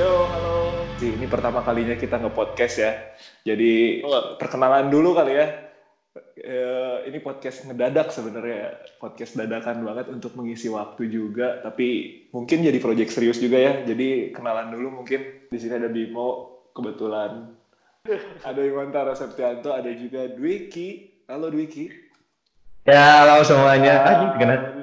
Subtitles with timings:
[0.00, 0.72] Yo, halo.
[0.96, 2.92] Ini pertama kalinya kita nge-podcast ya.
[3.44, 4.00] Jadi
[4.40, 5.76] perkenalan dulu kali ya.
[6.40, 11.60] Eh, ini podcast ngedadak sebenarnya, podcast dadakan banget untuk mengisi waktu juga.
[11.60, 13.84] Tapi mungkin jadi project serius juga ya.
[13.84, 17.52] Jadi kenalan dulu mungkin di sini ada Bimo, kebetulan
[18.48, 21.20] ada Iwantara Septianto, ada juga Dwiki.
[21.28, 21.92] Halo Dwiki.
[22.88, 24.00] Ya, halo semuanya.
[24.00, 24.79] Ah, gimana?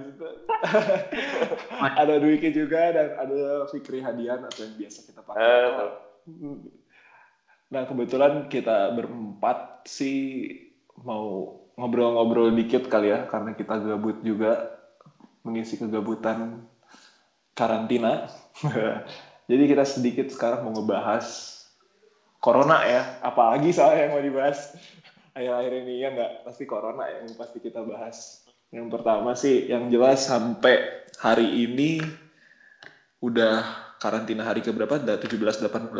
[2.02, 5.44] ada Dwiki juga dan ada Fikri Hadian atau yang biasa kita panggil.
[5.44, 5.88] Halo.
[7.68, 10.52] Nah kebetulan kita berempat sih
[11.04, 14.78] mau ngobrol-ngobrol dikit kali ya karena kita gabut juga
[15.46, 16.64] mengisi kegabutan
[17.54, 18.28] karantina.
[19.50, 21.56] Jadi kita sedikit sekarang mau ngebahas
[22.44, 24.76] corona ya, apalagi soalnya yang mau dibahas
[25.32, 28.47] akhir-akhir ini ya nggak pasti corona yang pasti kita bahas.
[28.68, 32.04] Yang pertama sih yang jelas sampai hari ini
[33.24, 33.64] udah
[33.96, 35.00] karantina hari keberapa?
[35.00, 35.96] Ada 17 18.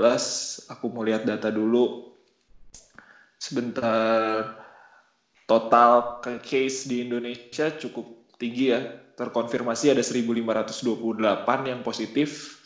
[0.76, 2.12] Aku mau lihat data dulu.
[3.40, 4.66] Sebentar.
[5.48, 8.84] Total case di Indonesia cukup tinggi ya.
[9.16, 12.60] Terkonfirmasi ada 1528 yang positif.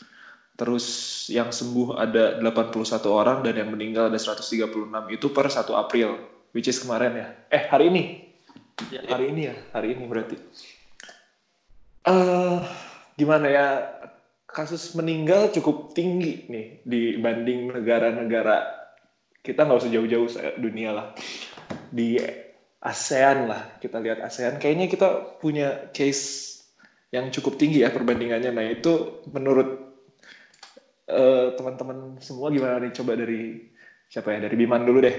[0.58, 0.86] Terus
[1.30, 4.66] yang sembuh ada 81 orang dan yang meninggal ada 136
[5.14, 6.18] itu per 1 April,
[6.50, 7.26] which is kemarin ya.
[7.54, 8.21] Eh, hari ini.
[8.92, 10.36] Ya, Hari ini ya, hari ini berarti.
[12.08, 12.60] eh
[13.16, 13.66] gimana ya?
[14.52, 18.82] Kasus meninggal cukup tinggi nih dibanding negara-negara
[19.42, 20.28] kita nggak usah jauh-jauh
[20.60, 21.06] dunia lah.
[21.88, 22.20] Di
[22.82, 24.60] ASEAN lah, kita lihat ASEAN.
[24.60, 25.08] Kayaknya kita
[25.42, 26.60] punya case
[27.12, 28.52] yang cukup tinggi ya perbandingannya.
[28.54, 29.68] Nah itu menurut
[31.10, 32.92] eh, teman-teman semua gimana nih?
[32.94, 33.72] Coba dari
[34.08, 34.44] siapa ya?
[34.46, 35.16] Dari Biman dulu deh.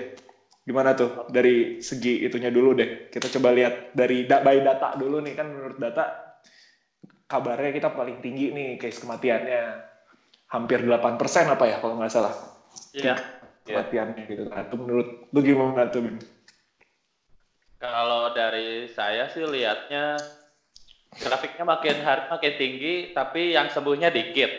[0.63, 3.11] Gimana tuh dari segi itunya dulu deh.
[3.11, 6.33] Kita coba lihat dari da by data dulu nih kan menurut data
[7.27, 9.63] kabarnya kita paling tinggi nih case kematiannya
[10.53, 11.17] hampir 8%
[11.49, 12.35] apa ya kalau nggak salah
[12.93, 13.17] Iya.
[13.65, 14.69] kematiannya gitu kan.
[14.69, 16.17] Itu menurut lu gimana tuh Bim?
[17.81, 20.15] Kalau dari saya sih lihatnya
[21.19, 24.51] grafiknya makin hari makin tinggi, tapi yang sembuhnya dikit.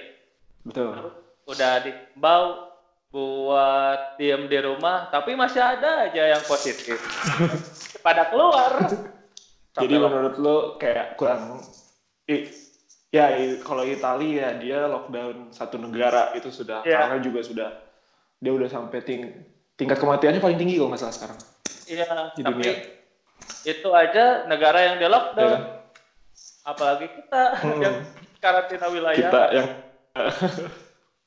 [0.66, 1.14] Betul.
[1.48, 2.73] Udah diimbau
[3.14, 6.98] buat diem di rumah, tapi masih ada aja yang positif.
[8.02, 8.90] Pada keluar.
[9.74, 11.62] Jadi Sampai menurut lu kayak kurang
[12.26, 12.46] i-
[13.10, 17.06] ya i- kalau Italia dia lockdown satu negara itu sudah Iya.
[17.06, 17.68] karena juga sudah
[18.38, 19.22] dia udah sampai ting
[19.74, 21.38] tingkat kematiannya paling tinggi kalau nggak salah sekarang
[21.86, 22.74] Iya, di tapi dunia.
[23.66, 25.50] itu aja negara yang di Ya lockdown.
[25.50, 25.62] kan?
[26.64, 27.80] Apalagi kita Hmm.
[27.82, 27.94] yang
[28.38, 29.30] karantina wilayah.
[29.30, 29.68] Kita yang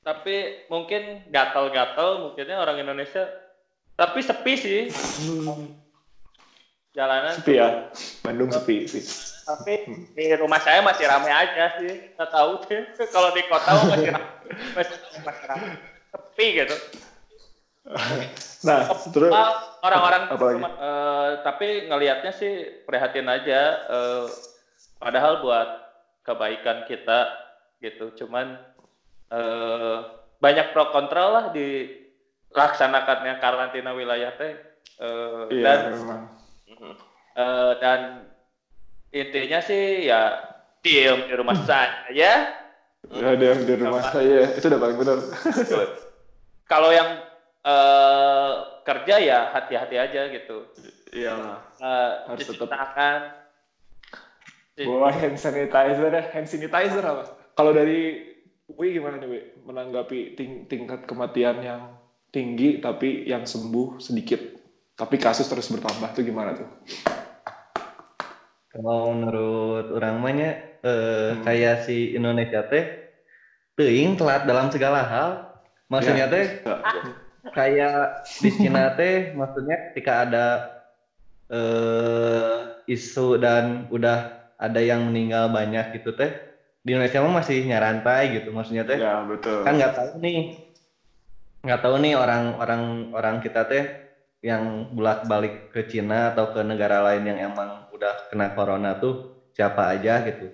[0.08, 3.28] Tapi mungkin gatal-gatal mungkinnya orang Indonesia.
[4.00, 4.82] Tapi sepi sih
[6.96, 7.36] jalanan.
[7.36, 7.92] sepi ya.
[8.24, 9.04] Bandung sepi sih.
[9.44, 9.84] Tapi
[10.16, 12.16] di rumah saya masih ramai aja sih.
[12.16, 12.88] Nggak tahu deh.
[13.16, 14.32] Kalau di kota masih ramai.
[14.80, 14.96] Masih,
[15.28, 15.76] masih ramai.
[16.08, 16.76] Sepi gitu.
[18.64, 18.80] Nah,
[19.12, 19.32] terus
[19.84, 23.60] Orang-orang eh, tapi ngelihatnya sih prihatin aja.
[23.92, 24.26] eh,
[25.04, 25.68] padahal buat
[26.24, 27.28] kebaikan kita
[27.84, 28.16] gitu.
[28.24, 28.56] Cuman
[29.30, 29.98] eh,
[30.38, 31.90] banyak pro kontra lah di
[32.52, 34.54] laksanakannya karantina wilayah teh.
[34.98, 36.22] Eh, iya dan memang.
[37.38, 38.00] Eh, dan
[39.12, 40.42] intinya sih ya
[40.82, 42.36] diem di rumah saja ya.
[43.08, 45.18] Ya, yang di rumah saya itu udah paling benar.
[46.68, 47.24] Kalau yang
[47.64, 48.52] eh,
[48.84, 50.68] kerja ya hati-hati aja gitu.
[51.16, 51.60] Iyalah.
[51.80, 53.22] Eh, Harus tetap- tangan.
[54.78, 57.34] Bawa hand sanitizer ya, hand sanitizer apa?
[57.58, 58.22] Kalau dari
[58.68, 59.40] Wi gimana nih Wi?
[59.64, 61.82] Menanggapi ting- tingkat kematian yang
[62.36, 64.44] tinggi tapi yang sembuh sedikit.
[65.00, 66.68] Tapi kasus terus bertambah tuh gimana tuh?
[68.68, 70.50] Kalau menurut orang mahnya
[70.84, 71.44] eh, Hmm.
[71.48, 72.86] kayak si Indonesia teh
[73.80, 75.30] teuing telat dalam segala hal.
[75.88, 76.34] Maksudnya Ya.
[76.36, 76.46] teh
[77.56, 77.96] kayak
[78.44, 80.46] di Cina teh maksudnya ketika ada
[81.48, 82.56] eh,
[82.92, 84.28] isu dan udah
[84.60, 86.36] ada yang meninggal banyak gitu teh
[86.86, 89.66] di Indonesia mah masih nyarantai gitu maksudnya teh Ya betul.
[89.66, 90.38] kan nggak tahu nih
[91.66, 93.86] nggak tahu nih orang-orang orang kita teh
[94.46, 99.18] yang bolak balik ke Cina atau ke negara lain yang emang udah kena corona tuh
[99.58, 100.54] siapa aja gitu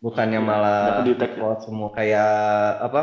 [0.00, 1.54] bukannya Iya, malah ya.
[1.60, 2.32] semua kayak
[2.80, 3.02] apa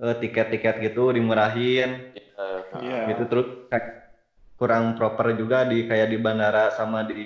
[0.00, 3.12] eh, tiket-tiket gitu dimurahin eh, Iya.
[3.12, 3.86] gitu terus kayak
[4.58, 7.22] kurang proper juga di kayak di bandara sama di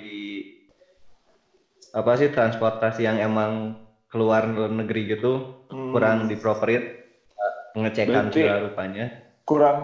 [1.93, 3.77] apa sih transportasi yang emang
[4.13, 5.41] keluar negeri gitu
[5.73, 5.89] Hmm.
[5.89, 6.85] kurang diproperin
[7.33, 9.05] eh, pengecekan Berarti- segala rupanya.
[9.43, 9.77] kurang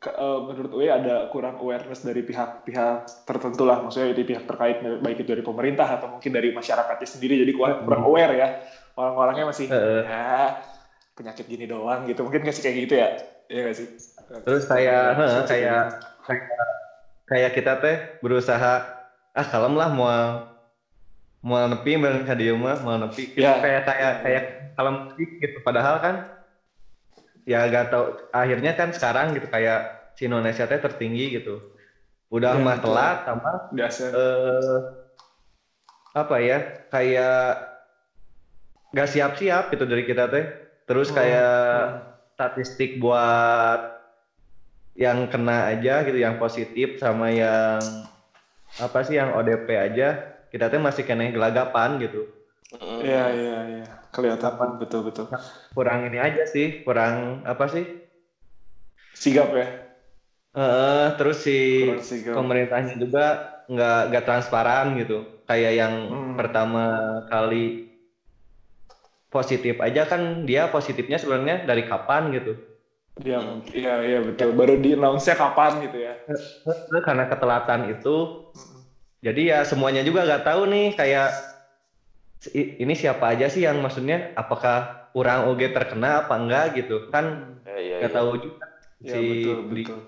[0.00, 5.16] eh, menurut Wi ada kurang awareness dari pihak-pihak tertentu lah maksudnya dari pihak terkait baik
[5.18, 8.48] itu dari pemerintah atau mungkin dari masyarakatnya sendiri jadi kurang, kurang aware ya.
[8.92, 10.00] Orang-orangnya masih Heeh.
[10.04, 10.52] ya
[11.16, 12.20] penyakit gini doang gitu.
[12.20, 13.08] Mungkin nggak sih kayak gitu ya?
[13.48, 13.86] Iya nggak sih?
[14.44, 15.82] Terus kayak heh, kayak
[16.22, 16.68] kayak
[17.26, 18.84] kayak kita teh berusaha
[19.30, 20.40] ah kalem lah mau
[21.48, 23.22] mau nepi bareng ka dieu mah mau nepi.
[23.36, 23.50] Ya.
[23.62, 24.42] kayak kayak kayak
[24.76, 24.94] kalem
[25.42, 25.56] gitu.
[25.66, 26.14] Padahal kan
[27.50, 28.04] ya gak tau
[28.40, 29.78] akhirnya kan sekarang gitu kayak
[30.16, 31.50] si Indonesia teh tertinggi gitu.
[32.34, 34.04] Udah Ya, mah telat tambah biasa.
[34.14, 34.78] eh
[36.20, 36.56] apa ya
[36.92, 37.30] kayak
[38.96, 40.44] gak siap-siap gitu dari kita teh.
[40.88, 42.00] Terus Hmm, kayak hmm.
[42.34, 43.80] statistik buat
[45.04, 47.78] yang kena aja gitu yang positif sama yang
[48.78, 50.18] apa sih yang ODP aja
[50.50, 52.26] kita teh masih kena gelagapan gitu.
[53.02, 53.84] Iya iya iya.
[54.14, 55.26] Kelihatan betul betul.
[55.74, 57.86] Kurang ini aja sih kurang apa sih?
[59.14, 59.66] Sigap ya?
[60.50, 61.86] Eh, terus si
[62.26, 63.38] pemerintahnya juga
[63.70, 65.22] nggak nggak transparan gitu.
[65.46, 66.34] Kayak yang Hmm.
[66.38, 66.82] pertama
[67.30, 67.86] kali
[69.30, 72.58] positif aja kan dia positifnya sebenarnya dari kapan gitu.
[73.22, 73.38] Iya
[73.74, 74.50] iya iya betul.
[74.54, 76.14] Baru di announce nya kapan gitu ya?
[77.06, 78.14] Karena ketelatan itu
[79.26, 81.26] jadi ya semuanya juga nggak tahu nih kayak
[82.82, 84.74] ini siapa aja sih yang maksudnya apakah
[85.16, 86.92] orang OG terkena apa enggak gitu.
[87.12, 87.24] Kan
[87.66, 88.16] Ya, ya, nggak ya.
[88.16, 88.64] tahu juga
[89.04, 89.98] Iya si betul betul.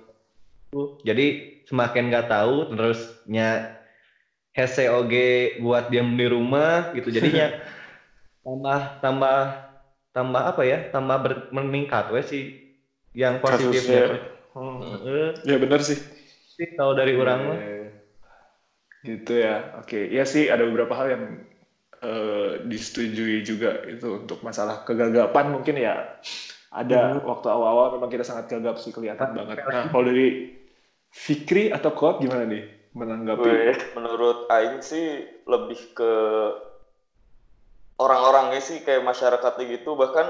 [1.09, 1.23] Jadi
[1.69, 3.43] semakin nggak tahu terusnya
[4.57, 5.15] hese OG
[5.63, 7.09] buat diam di rumah gitu.
[7.17, 7.45] Jadinya
[8.45, 9.35] tambah tambah
[10.15, 10.77] tambah apa ya?
[10.95, 12.05] Tambah ber- meningkat.
[12.15, 12.37] Weh si
[13.23, 14.01] yang positifnya.
[14.07, 14.21] Kasusnya.
[14.55, 15.33] Hmm.
[15.49, 15.99] Ya benar sih.
[16.55, 17.59] Sih kalau dari orang mah.
[17.61, 17.82] Iya,
[19.03, 19.77] gitu ya.
[19.83, 20.09] Oke.
[20.09, 21.25] Ya sih ada beberapa hal yang
[22.03, 26.19] eh, disetujui juga itu untuk masalah kegagapan mungkin ya.
[26.73, 29.61] Ada waktu awal-awal memang kita sangat gagap sih kelihatan banget.
[29.69, 30.57] nah kalau dari
[31.13, 32.65] Fikri atau Kop gimana nih
[32.97, 33.45] menanggapi?
[33.45, 36.13] Gue, menurut Aing sih lebih ke
[38.01, 39.93] orang-orangnya sih kayak masyarakatnya gitu.
[39.93, 40.29] Bahkan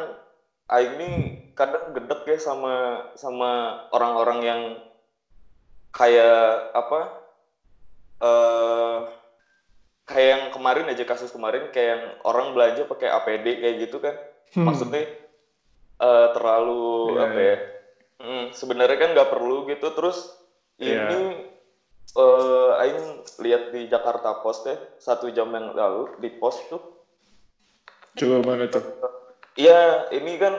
[0.66, 1.16] Aing nih
[1.54, 4.60] kadang gedek ya sama sama orang-orang yang
[5.94, 7.21] kayak apa
[8.22, 8.98] eh
[10.06, 14.14] kayak yang kemarin aja kasus kemarin kayak yang orang belanja pakai APD kayak gitu kan.
[14.52, 14.68] Hmm.
[14.68, 15.08] maksudnya
[16.02, 17.48] eh, terlalu Iya, apa iya.
[17.48, 17.58] ya?
[18.22, 19.86] Mm, sebenarnya kan nggak perlu gitu.
[19.96, 20.18] Terus
[20.78, 21.08] Iya.
[21.08, 21.20] ini
[22.12, 26.82] eh Aing lihat di Jakarta Post ya satu jam yang lalu di post tuh.
[28.18, 28.82] Coba mana tuh?
[29.56, 30.58] Iya ini kan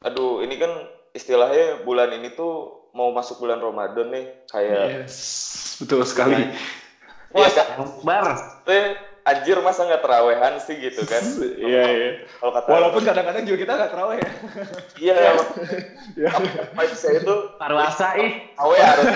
[0.00, 0.72] aduh ini kan
[1.12, 6.40] istilahnya bulan ini tuh mau masuk bulan Ramadan nih kayak yes betul sekali.
[6.40, 6.56] Iya
[7.36, 7.66] kan
[8.02, 8.26] bar
[8.64, 8.96] teh
[9.26, 11.20] anjir masa nggak terawehan sih gitu kan?
[11.66, 12.10] Iya iya.
[12.38, 14.20] kalau kata walaupun kadang-kadang juga kita nggak terawih.
[15.02, 15.32] Ya iya.
[16.14, 16.30] Ya
[16.72, 17.34] vibes saya itu?
[17.58, 18.54] Parwasa ih.
[18.54, 19.06] Awe harus.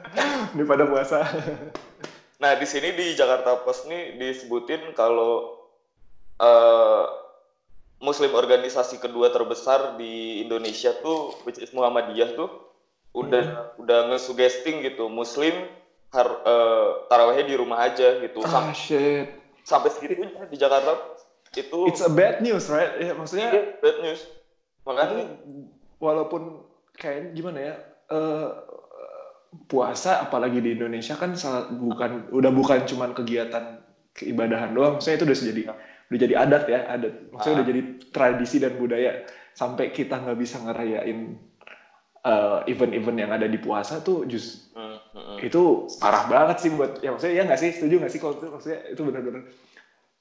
[0.54, 1.26] Ini pada puasa.
[2.38, 5.58] Nah, di sini di Jakarta Post nih disebutin kalau
[6.38, 7.04] eh,
[7.98, 12.46] Muslim organisasi kedua terbesar di Indonesia tuh, which is Muhammadiyah tuh,
[13.10, 15.66] udah udah ngesugesting gitu, Muslim
[16.08, 16.28] har,
[17.06, 18.40] tarawehnya di rumah aja gitu.
[18.40, 19.28] ah Sam- shit
[19.62, 20.96] sampai segitunya di Jakarta
[21.52, 24.20] itu it's a bad news right ya maksudnya iya, bad news.
[24.84, 25.36] Makanya
[26.00, 26.64] walaupun
[26.96, 27.74] kayak gimana ya
[28.08, 28.48] eh,
[29.68, 33.84] puasa apalagi di Indonesia kan salah- bukan udah bukan cuman kegiatan
[34.16, 35.62] keibadahan doang maksudnya itu udah jadi
[36.08, 37.58] udah jadi adat ya adat maksudnya Ah.
[37.60, 39.10] udah jadi tradisi dan budaya
[39.52, 41.36] sampai kita nggak bisa ngerayain
[42.24, 44.87] eh, event-event yang ada di puasa tuh just hmm.
[45.42, 47.70] Itu parah banget sih buat ya maksudnya ya nggak sih?
[47.74, 48.46] Setuju nggak sih kalau itu?
[48.48, 49.42] Maksudnya itu benar-benar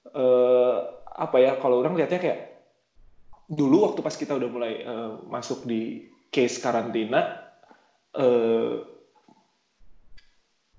[0.07, 0.77] eh
[1.17, 2.39] apa ya kalau orang lihatnya kayak
[3.49, 7.41] dulu waktu pas kita udah mulai eh, masuk di case karantina
[8.15, 8.75] eh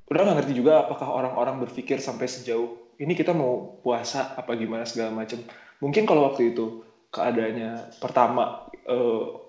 [0.09, 4.89] udah nggak ngerti juga apakah orang-orang berpikir sampai sejauh ini kita mau puasa apa gimana
[4.89, 5.39] segala macam
[5.85, 6.81] mungkin kalau waktu itu
[7.13, 9.48] keadaannya pertama eh,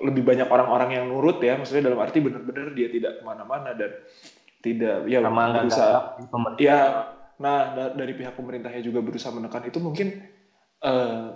[0.00, 3.92] lebih banyak orang-orang yang nurut ya maksudnya dalam arti benar-benar dia tidak ke mana-mana dan
[4.62, 5.98] tidak ya sama berusaha.
[6.56, 6.78] ya
[7.42, 10.08] nah da- dari pihak pemerintahnya juga berusaha menekan itu mungkin
[10.82, 11.26] eh,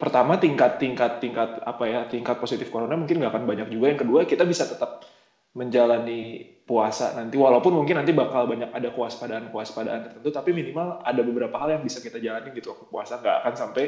[0.00, 3.92] pertama tingkat tingkat tingkat apa ya tingkat positif corona mungkin nggak akan banyak juga.
[3.92, 5.04] Yang kedua kita bisa tetap
[5.52, 11.20] menjalani puasa nanti walaupun mungkin nanti bakal banyak ada kewaspadaan kewaspadaan tertentu tapi minimal ada
[11.26, 12.72] beberapa hal yang bisa kita jalani gitu.
[12.72, 13.84] Waktu puasa nggak akan sampai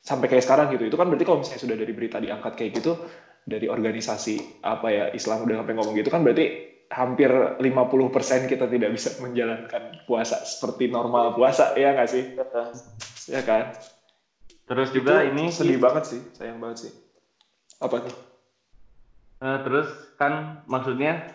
[0.00, 0.88] sampai kayak sekarang gitu.
[0.88, 2.92] Itu kan berarti kalau misalnya sudah dari berita diangkat kayak gitu
[3.44, 6.44] dari organisasi apa ya Islam udah sampai ngomong gitu kan berarti
[6.90, 12.24] hampir 50% kita tidak bisa menjalankan puasa seperti normal puasa ya nggak sih?
[13.30, 13.70] Ya kan?
[14.66, 16.92] Terus juga Itu ini sedih banget sih sayang banget sih.
[17.78, 18.16] Apa tuh?
[19.40, 19.88] Eh, terus
[20.20, 21.30] kan maksudnya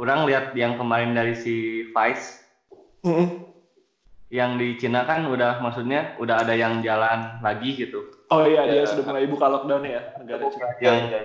[0.00, 2.46] orang lihat yang kemarin dari si Vice.
[4.26, 8.02] Yang di Cina kan udah maksudnya udah ada yang jalan lagi gitu.
[8.26, 8.86] Oh iya, dia Ya.
[8.86, 10.66] sudah mulai buka lockdown ya negara Cina.
[10.82, 11.20] Iya, iya.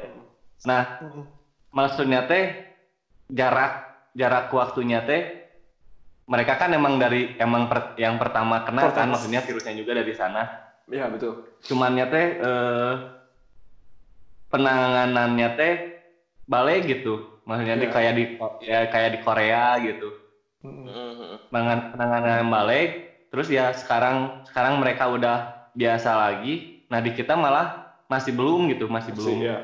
[0.70, 0.82] Nah,
[1.70, 2.54] maksudnya teh
[3.28, 3.74] jarak
[4.14, 5.26] jarak waktunya teh
[6.28, 9.18] mereka kan emang dari emang per- yang pertama kena kan Pertama.
[9.18, 10.46] maksudnya virusnya juga dari sana.
[10.86, 11.42] Iya betul.
[11.66, 12.94] Cumannya teh eh,
[14.48, 15.74] penanganannya teh
[16.46, 17.18] balik gitu.
[17.48, 17.94] Maksudnya di Iya.
[17.98, 18.24] kayak di
[18.62, 20.14] ya kayak di Korea gitu.
[20.62, 21.31] Mhm.
[21.52, 22.90] Penangan- penanganan balik
[23.28, 26.84] terus ya sekarang sekarang mereka udah biasa lagi.
[26.88, 29.40] Nah, di kita malah masih belum gitu, masih belum.
[29.40, 29.58] Iya.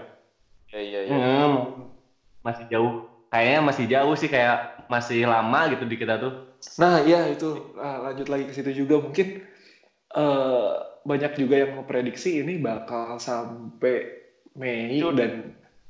[0.68, 1.16] Iya, iya, iya.
[1.16, 1.92] Hmm,
[2.40, 2.94] masih jauh.
[3.28, 6.48] Kayaknya masih jauh sih kayak masih lama gitu di kita tuh.
[6.80, 9.44] Nah, iya itu Ah, lanjut lagi ke situ juga mungkin
[10.10, 10.70] eh,
[11.04, 14.24] banyak juga yang memprediksi ini bakal sampai
[14.56, 15.18] Mei Juni.
[15.18, 15.32] dan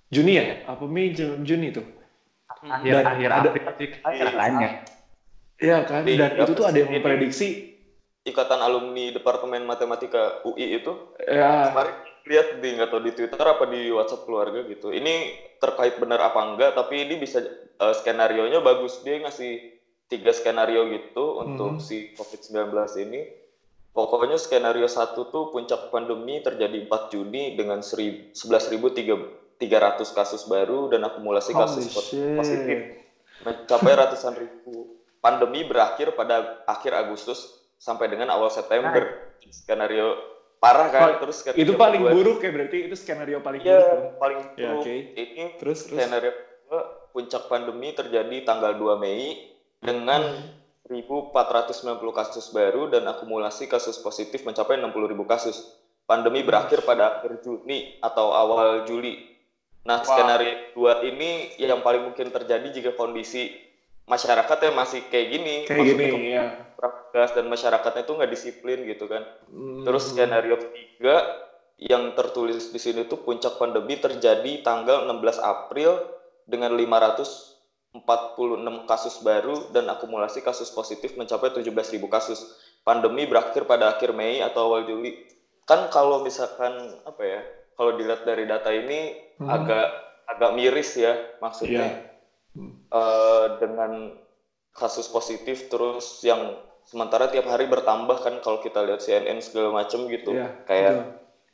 [0.09, 0.43] Juni ya?
[0.65, 1.85] Apa Mei Jun- Juni tuh?
[2.49, 4.69] Akhir Dan akhir ada- April sih katanya.
[5.57, 6.05] Iya kan?
[6.05, 7.73] Di- Dan itu tuh ada yang memprediksi
[8.23, 10.91] Ikatan alumni Departemen Matematika UI itu
[11.23, 11.95] ya kemarin
[12.27, 14.91] lihat di nggak tahu di Twitter apa di WhatsApp keluarga gitu.
[14.91, 15.13] Ini
[15.57, 17.39] terkait benar apa enggak, tapi ini bisa
[17.79, 18.99] eh, skenario nya bagus.
[18.99, 19.79] Dia ngasih
[20.11, 21.81] tiga skenario gitu untuk Mhm.
[21.81, 22.67] si COVID-19
[22.99, 23.31] ini.
[23.95, 29.23] Pokoknya skenario satu tuh puncak pandemi terjadi 4 Juni dengan 11.300
[30.11, 32.35] kasus baru dan akumulasi holy kasus shit.
[32.35, 32.77] positif
[33.39, 34.96] mencapai ratusan ribu.
[35.27, 37.43] Pandemi berakhir pada akhir Agustus
[37.75, 39.27] sampai dengan awal September.
[39.43, 40.15] Skenario
[40.57, 41.19] parah kan?
[41.19, 43.91] Terus skenario Itu paling kedua- buruk ya berarti itu skenario paling Iya, buruk.
[43.91, 44.03] dong.
[44.15, 44.81] paling Ya, buruk.
[44.81, 44.95] oke.
[45.13, 45.99] Ini Terus terus.
[45.99, 46.79] skenario kedua,
[47.11, 49.51] puncak pandemi terjadi tanggal 2 Mei
[49.83, 50.47] dengan Hmm.
[50.87, 55.67] 1.490 kasus baru dan akumulasi kasus positif mencapai 60.000 kasus.
[56.07, 59.27] Pandemi berakhir pada akhir Juni atau awal Juli.
[59.83, 63.51] Nah, skenario dua ini yang paling mungkin terjadi jika kondisi
[64.07, 66.45] masyarakatnya masih kayak gini, Kayak maksudnya gini ya.
[67.11, 69.23] gas dan masyarakatnya itu nggak disiplin gitu kan.
[69.51, 69.83] Hmm.
[69.83, 71.15] Terus skenario ketiga
[71.77, 75.99] yang tertulis di sini tuh puncak pandemi terjadi tanggal 16 April
[76.47, 77.97] dengan 546
[78.85, 81.73] kasus baru dan akumulasi kasus positif mencapai 17.000
[82.07, 82.39] kasus.
[82.81, 85.17] Pandemi berakhir pada akhir Mei atau awal Juli.
[85.67, 86.71] Kan kalau misalkan
[87.03, 87.41] apa ya?
[87.75, 89.53] Kalau dilihat dari data ini Hmm.
[89.53, 89.85] agak
[90.25, 92.16] agak miris ya maksudnya Iya.
[92.87, 94.15] Eh, dengan
[94.71, 96.55] kasus positif terus yang
[96.87, 100.31] sementara tiap hari bertambah kan kalau kita lihat CNN segala macem gitu.
[100.31, 100.93] Iya, kayak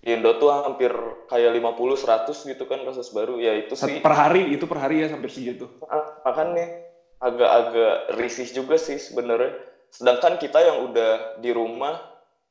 [0.03, 0.91] di Indo tuh hampir
[1.31, 3.39] kayak 50 100 gitu kan kasus baru.
[3.41, 3.97] Ya itu sih.
[4.03, 5.65] per hari itu per hari ya sampai segitu.
[5.89, 6.69] ah, makanya
[7.23, 9.55] agak-agak risih juga sih sebenarnya.
[9.89, 11.97] Sedangkan kita yang udah di rumah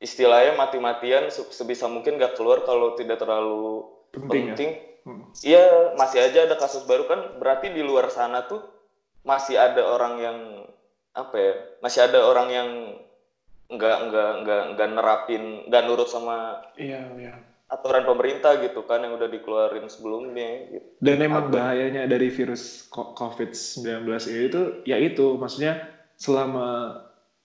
[0.01, 4.55] istilahnya mati-matian se- sebisa mungkin gak keluar kalau tidak terlalu Penting, ya.
[5.03, 5.27] Penting Hmm.
[5.43, 5.63] Iya,
[5.99, 8.63] masih aja ada kasus baru kan berarti di luar sana tuh
[9.23, 10.37] masih ada orang yang
[11.11, 11.53] apa ya?
[11.79, 12.69] Masih ada orang yang
[13.67, 17.33] nggak nggak nggak nggak nerapin, nggak nurut sama Iya, iya.
[17.67, 20.87] aturan pemerintah gitu kan yang udah dikeluarin sebelumnya gitu.
[21.01, 21.55] Dan emang Apa?
[21.73, 25.83] bahayanya dari virus ko- COVID-19 ini itu ya itu maksudnya
[26.15, 26.95] selama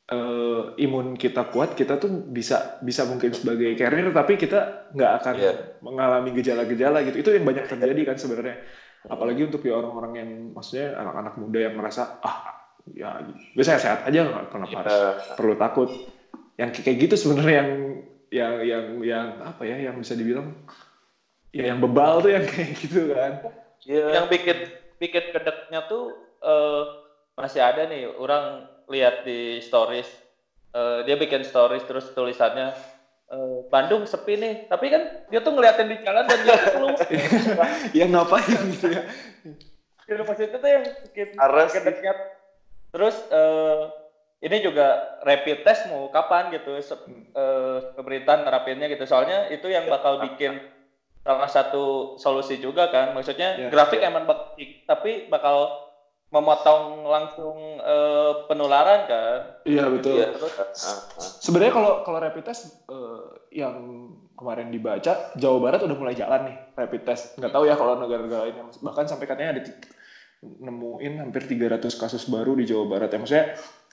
[0.09, 5.35] eh, imun kita kuat kita tuh bisa bisa mungkin sebagai carrier tapi kita nggak akan
[5.37, 5.53] Iya.
[5.85, 7.17] mengalami gejala-gejala gitu.
[7.21, 8.57] Itu yang banyak terjadi kan sebenarnya.
[9.05, 12.57] Apalagi untuk ya orang-orang yang maksudnya anak-anak muda yang merasa ah
[12.89, 13.21] ya
[13.53, 15.91] biasanya sehat aja nggak kenapa harus Ya, perlu takut.
[16.57, 17.71] Yang kayak gitu sebenarnya yang
[18.29, 20.53] yang yang yang apa ya yang bisa dibilang
[21.49, 23.33] ya yang bebal tuh yang kayak gitu kan.
[23.85, 24.03] Iya.
[24.03, 24.59] Eh, Yang bikin
[24.99, 26.11] bikin kedeknya tuh
[26.41, 26.83] eh,
[27.37, 30.09] masih ada nih orang lihat di stories
[30.69, 32.77] Eh, dia bikin stories terus tulisannya
[33.33, 34.55] eh, Bandung sepi nih.
[34.69, 36.93] Tapi kan dia tuh ngeliatin di jalan dan dia keluar.
[37.97, 39.03] Ya ngapain gitu ya
[40.09, 42.13] gitu maksudnya tuh yang bikin kedeknya
[42.89, 43.81] terus eh,
[44.41, 47.01] ini juga rapid test mau kapan gitu se-
[47.33, 49.05] eh, pemerintah nerapinnya gitu.
[49.05, 50.61] Soalnya itu yang bakal bikin
[51.25, 53.13] salah satu solusi juga kan.
[53.13, 53.69] Maksudnya Ya.
[53.69, 55.88] grafik emang bak- tapi bakal
[56.29, 59.39] memotong langsung eh, penularan kan?
[59.65, 60.21] Iya betul.
[60.21, 61.01] Ah.
[61.41, 63.25] sebenarnya kalau kalau rapid test eh,
[63.65, 67.41] yang kemarin dibaca Jawa Barat udah mulai jalan nih rapid test.
[67.41, 69.63] Nggak tahu ya kalau negara-negara lain bahkan sampai katanya ada
[70.39, 73.09] nemuin hampir 300 kasus baru di Jawa Barat.
[73.09, 73.47] Ya maksudnya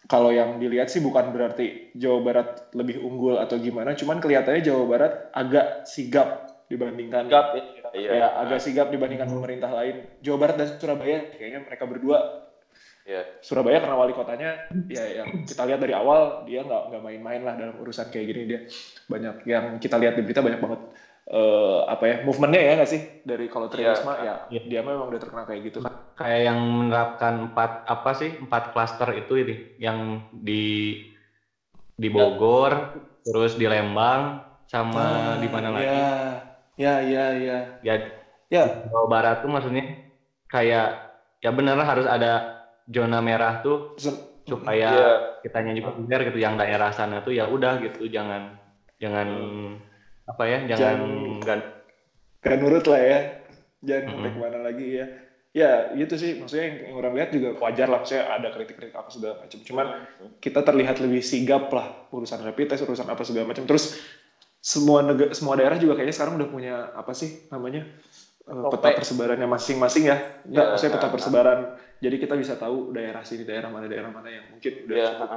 [0.06, 4.84] kalau yang dilihat sih bukan berarti Jawa Barat lebih unggul atau gimana cuman kelihatannya Jawa
[4.86, 7.54] Barat agak sigap dibandingkan Gap,
[7.94, 8.10] Iya.
[8.12, 12.20] ya agak sigap dibandingkan pemerintah lain Jawa Barat dan Surabaya kayaknya mereka berdua
[13.06, 13.22] Iya.
[13.38, 17.54] Surabaya karena wali kotanya ya yang kita lihat dari awal dia nggak nggak main-main lah
[17.54, 18.60] dalam urusan kayak gini dia
[19.06, 20.82] banyak yang kita lihat di berita banyak banget
[21.26, 23.74] eh, apa ya movementnya ya nggak sih dari kalau Iya.
[23.94, 28.42] Tririsma ya dia memang udah terkenal kayak gitu kan kayak yang menerapkan empat apa sih
[28.42, 30.98] empat klaster itu ini yang di
[31.96, 32.92] di Bogor,
[33.24, 36.00] terus di Lembang, sama di mana lagi?
[36.76, 37.96] Ya, ya, ya, ya.
[37.96, 37.96] Ya,
[38.46, 40.06] Ya, Jawa Barat tuh maksudnya
[40.46, 40.88] kayak
[41.42, 43.98] ya bener lah harus ada zona merah tuh
[44.46, 45.12] supaya Iya.
[45.42, 48.54] kitanya juga aware gitu yang daerah sana tuh ya udah gitu jangan
[49.02, 49.28] jangan
[50.30, 50.98] apa ya jangan
[51.42, 51.58] nggak
[52.46, 53.20] gak nurut lah ya.
[53.82, 54.14] Jangan Mm-mm.
[54.14, 55.06] sampai ke mana lagi ya.
[55.56, 56.38] Ya, gitu sih.
[56.38, 58.06] Maksudnya yang, yang orang lihat juga wajar lah.
[58.06, 59.60] Maksudnya ada kritik-kritik apa segala macam.
[59.66, 59.88] Cuman
[60.38, 63.64] kita terlihat lebih sigap lah urusan rapid test, urusan apa segala macam.
[63.66, 63.98] Terus
[64.66, 67.86] semua negara, semua daerah juga kayaknya sekarang udah punya apa sih namanya
[68.50, 70.18] eh, peta persebarannya masing-masing ya.
[70.42, 71.60] Enggak, Ya, maksudnya peta nah, persebaran.
[72.02, 75.30] Jadi kita bisa tahu daerah sini, daerah mana, daerah mana yang mungkin udah Iya, cukup.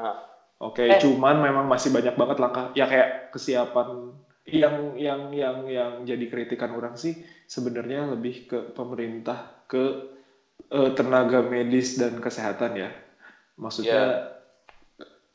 [0.58, 0.98] Oke, Eh.
[0.98, 4.10] cuman memang masih banyak banget langkah ya kayak kesiapan
[4.48, 10.08] yang yang yang yang jadi kritikan orang sih sebenarnya lebih ke pemerintah ke
[10.72, 12.90] eh, tenaga medis dan kesehatan ya.
[13.60, 14.34] Maksudnya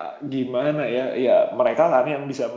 [0.02, 1.14] ah, gimana ya?
[1.14, 2.50] Ya mereka kan yang bisa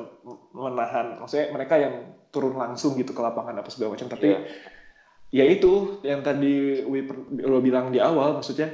[0.53, 1.95] menahan, maksudnya mereka yang
[2.35, 4.09] turun langsung gitu ke lapangan apa segala macam.
[4.11, 4.39] Tapi Iya.
[5.31, 6.83] ya itu yang tadi
[7.47, 8.69] lo bilang di awal, maksudnya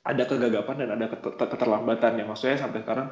[0.00, 3.08] ada kegagapan dan ada ket- keterlambatan yang maksudnya sampai sekarang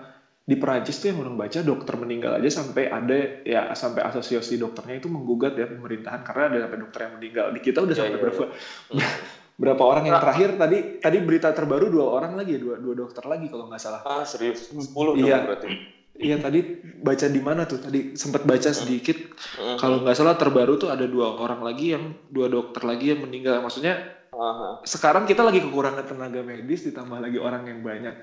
[0.49, 4.97] di Perancis tuh yang orang baca dokter meninggal aja sampai ada ya sampai asosiasi dokternya
[4.97, 8.16] itu menggugat ya pemerintahan karena ada sampai dokter yang meninggal di kita udah Iya, sampai
[8.16, 8.44] iya, berapa
[9.61, 13.28] berapa orang yang terakhir tadi tadi berita terbaru dua orang lagi ya, dua dua dokter
[13.28, 14.73] lagi kalau nggak salah Ah, serius.
[14.73, 15.44] 10 Iya.
[15.44, 15.97] berarti.
[16.18, 16.60] Iya tadi
[16.98, 17.78] baca di mana tuh?
[17.78, 19.16] Tadi sempat baca sedikit.
[19.58, 19.76] Heeh.
[19.78, 23.62] kalau nggak salah terbaru tuh ada dua orang lagi yang dua dokter lagi yang meninggal.
[23.62, 24.82] Maksudnya Aha.
[24.82, 28.14] sekarang kita lagi kekurangan tenaga medis ditambah lagi orang yang banyak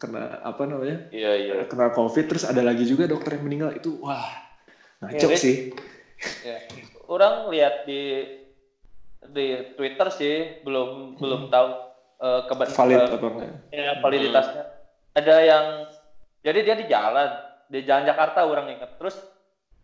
[0.00, 1.12] kena apa namanya?
[1.12, 1.54] Iya, iya.
[1.68, 3.76] kena covid terus ada lagi juga dokter yang meninggal.
[3.76, 4.24] Itu wah
[5.04, 5.56] ngaco Iya, sih.
[6.44, 6.56] Ya.
[7.04, 8.24] Orang lihat di
[9.20, 9.46] di
[9.76, 10.34] Twitter sih
[10.64, 11.68] belum belum tahu
[12.20, 13.28] eh, keben- valid eh, apa
[13.72, 14.64] ya, validitasnya.
[15.12, 15.64] Ada yang
[16.40, 17.30] jadi dia di jalan
[17.70, 19.16] di jalan Jakarta orang ingat terus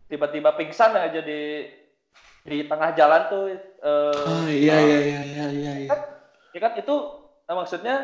[0.07, 1.67] tiba-tiba pingsan aja di
[2.47, 3.43] di tengah jalan tuh
[3.83, 5.95] eh, ah iya iya iya iya iya iya.
[6.55, 6.95] ya kan itu
[7.43, 7.95] nah, maksudnya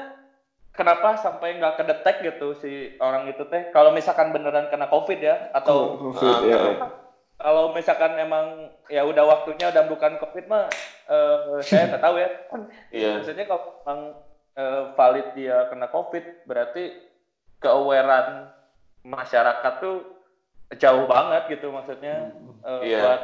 [0.75, 5.47] kenapa sampai nggak kedetek gitu si orang itu teh kalau misalkan beneran kena covid ya
[5.55, 6.87] atau covid ya, ya.
[7.39, 10.67] kalau misalkan emang ya udah waktunya udah bukan covid mah
[11.07, 12.29] eh, saya nggak tahu ya
[12.93, 13.11] Iya.
[13.23, 13.99] maksudnya kalau emang
[14.59, 17.12] eh, valid dia kena covid berarti
[17.63, 18.51] keawarean
[19.01, 20.03] masyarakat tuh
[20.75, 22.27] jauh banget gitu maksudnya
[22.61, 22.99] eh, Iya.
[22.99, 23.21] buat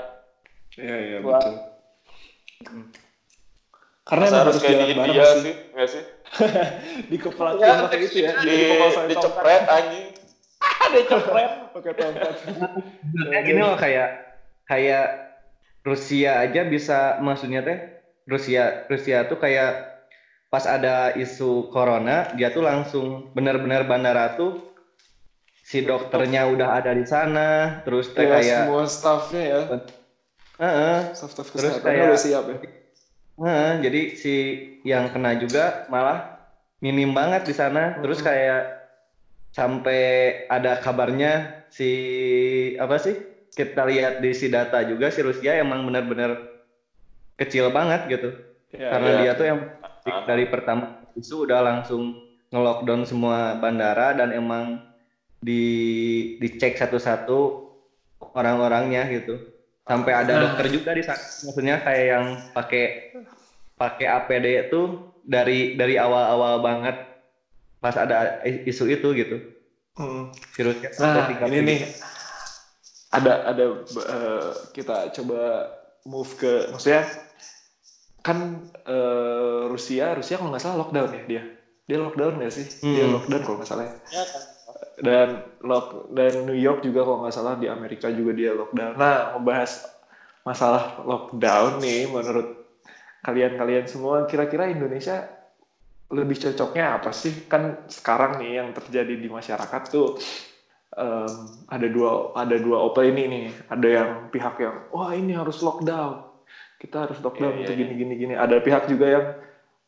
[0.80, 1.36] iya iya Wah.
[1.36, 1.56] betul
[4.10, 6.04] karena Masa harus harus kayak di India sih sih, nggak sih?
[7.14, 10.08] di kepala Ya, pakai itu ya Di, kepala saya dicepret anjing.
[10.90, 12.34] ada cepret pakai tongkat
[13.46, 14.10] gini loh kayak
[14.66, 15.06] kayak
[15.86, 17.80] Rusia aja bisa maksudnya teh
[18.26, 19.89] Rusia Rusia tuh kayak
[20.50, 24.58] pas ada isu corona dia tuh langsung benar-benar bandara tuh
[25.62, 29.62] si dokternya udah ada di sana terus ya, kayak semua staffnya ya.
[30.60, 32.58] Heeh, staff-staff Terus kesehatannya kayak- udah siap ya?
[33.40, 34.34] Heeh, jadi si
[34.84, 36.28] yang kena juga malah
[36.84, 37.96] minim banget di sana.
[37.96, 38.68] Terus kayak
[39.56, 40.02] sampai
[40.52, 41.90] ada kabarnya si
[42.76, 43.16] apa sih
[43.56, 46.44] kita lihat di si data juga si Rusia emang benar-benar
[47.40, 48.30] kecil banget gitu.
[48.76, 49.20] Ya, karena iya.
[49.24, 49.60] dia tuh yang
[50.26, 52.16] dari pertama isu udah langsung
[52.50, 54.82] nge-lockdown semua bandara dan emang
[55.40, 55.64] di
[56.42, 57.70] dicek satu-satu
[58.36, 59.40] orang-orangnya gitu.
[59.88, 60.42] Sampai ada Ah.
[60.46, 61.18] dokter juga di sana.
[61.20, 62.84] Maksudnya kayak yang pakai
[63.74, 64.82] pakai APD itu
[65.24, 66.96] dari dari awal-awal banget
[67.80, 69.38] pas ada isu itu gitu.
[69.96, 70.32] Hmm.
[70.56, 71.80] virusnya Nah, ini nih.
[73.10, 75.68] ada ada eh, kita coba
[76.06, 77.04] move ke maksudnya
[78.26, 78.38] kan
[78.86, 81.44] eh, Rusia Rusia kalau nggak salah lockdown ya dia.
[81.90, 82.68] Dia lockdown nggak sih?
[82.94, 83.14] Dia Hmm.
[83.18, 83.94] lockdown kalau nggak salah ya.
[84.14, 84.44] ya kan.
[85.00, 85.30] Dan
[85.64, 88.94] lock dan New York juga kalau nggak salah di Amerika juga dia lockdown.
[89.00, 89.82] Nah membahas
[90.46, 92.48] masalah lockdown nih menurut
[93.24, 95.28] kalian-kalian semua kira-kira Indonesia
[96.10, 97.46] lebih cocoknya apa sih?
[97.50, 100.18] Kan sekarang nih yang terjadi di masyarakat tuh
[100.98, 101.34] em,
[101.70, 103.46] ada dua ada dua opini nih.
[103.70, 106.29] Ada yang pihak yang wah ini harus lockdown
[106.80, 109.26] kita harus lockdown Iya, untuk iya, gini gini gini ada pihak juga yang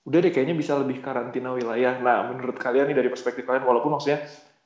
[0.03, 1.95] udah deh kayaknya bisa lebih karantina wilayah.
[2.01, 4.19] Nah menurut kalian nih dari perspektif kalian walaupun maksudnya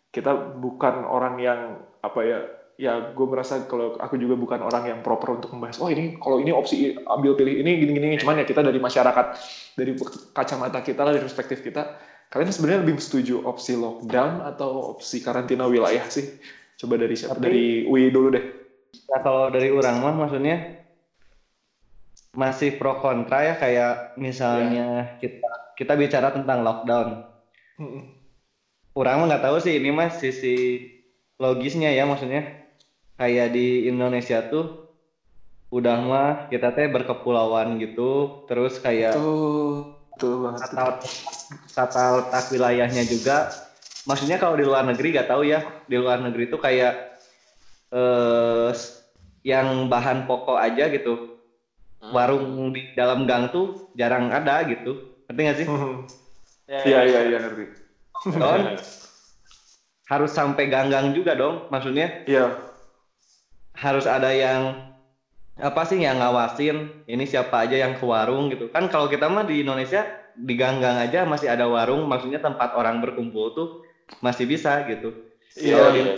[0.10, 1.60] kita bukan orang yang
[2.02, 2.40] apa ya
[2.76, 6.44] ya gue merasa kalau aku juga bukan orang yang proper untuk membahas oh ini kalau
[6.44, 9.26] ini opsi ambil pilih ini gini gini cuman ya kita dari masyarakat
[9.80, 9.96] dari
[10.36, 11.88] kacamata kita lah dari perspektif kita
[12.28, 16.26] kalian sebenarnya lebih setuju opsi lockdown atau opsi karantina wilayah sih?
[16.76, 17.40] Coba dari siapa?
[17.40, 18.44] Tapi- dari Wi dulu deh.
[19.12, 20.75] Nah, kalau dari orang mah maksudnya
[22.36, 27.24] masih pro kontra ya kayak misalnya kita kita bicara tentang lockdown.
[27.80, 28.04] Mm-mm.
[28.96, 30.88] Orang mah nggak tahu sih ini mas sisi
[31.36, 32.48] logisnya ya maksudnya
[33.20, 34.88] kayak di Indonesia tuh
[35.72, 40.72] udah mah kita teh berkepulauan gitu terus kayak Tuh, tuh banget.
[40.72, 40.84] tata
[41.76, 43.52] tata letak wilayahnya juga
[44.08, 45.60] maksudnya kalau di luar negeri gak tahu ya
[45.92, 47.20] di luar negeri tuh kayak
[47.92, 48.72] eh
[49.44, 51.35] yang bahan pokok aja gitu
[52.14, 55.94] warung di dalam gang tuh jarang ada gitu ngerti gak sih Mhm.
[56.66, 57.66] Ya, Iya, iya, iya, ngerti.
[58.42, 58.74] Don,
[60.10, 62.58] harus sampai gang-gang juga dong maksudnya Iya.
[63.78, 64.82] harus ada yang
[65.56, 69.46] apa sih yang ngawasin ini siapa aja yang ke warung gitu kan kalau kita mah
[69.46, 70.04] di Indonesia
[70.36, 73.68] di gang-gang aja masih ada warung maksudnya tempat orang berkumpul tuh
[74.20, 75.14] masih bisa gitu
[75.56, 76.14] Iya, iya.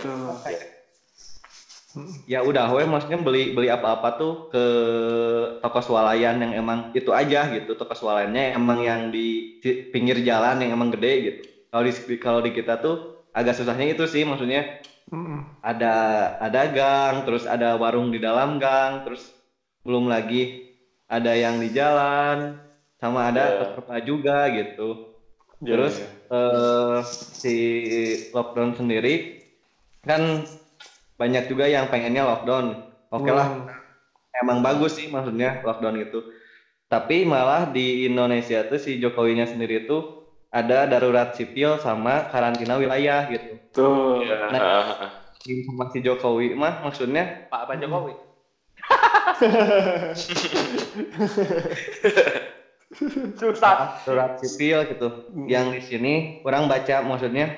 [2.32, 4.58] Ya udah we maksudnya beli beli apa-apa tuh ke
[5.62, 9.18] toko swalayan yang emang itu aja gitu toko swalayannya emang yang di
[9.92, 11.92] pinggir jalan yang emang gede gitu kalau di
[12.24, 12.94] kalau di kita tuh
[13.38, 14.60] agak susahnya itu sih maksudnya
[15.62, 15.86] ada
[16.46, 19.22] ada gang, terus ada warung di dalam gang, terus
[19.84, 20.36] belum lagi
[21.10, 22.36] ada yang di jalan,
[23.02, 23.56] sama ada Iya.
[23.58, 24.98] peserta juga gitu.
[25.64, 26.08] Iya, Terus iya.
[26.34, 26.96] eh,
[27.42, 27.54] si
[28.34, 29.08] lockdown sendiri
[30.06, 30.22] kan
[31.18, 32.78] banyak juga yang pengennya lockdown.
[33.10, 33.66] Oke lah, Hmm.
[34.38, 36.22] emang bagus sih maksudnya lockdown itu.
[36.88, 40.08] Tapi malah di Indonesia tuh si Jokowinya sendiri tuh
[40.48, 43.60] ada darurat sipil sama karantina wilayah gitu.
[43.74, 44.24] Tuh.
[44.24, 44.48] Iya.
[44.48, 45.12] Nah.
[45.44, 48.14] Informasi Jokowi mah maksudnya Pak Pak Jokowi.
[53.36, 54.00] Susah.
[54.06, 55.08] darurat sipil gitu.
[55.44, 57.52] Yang di sini orang baca maksudnya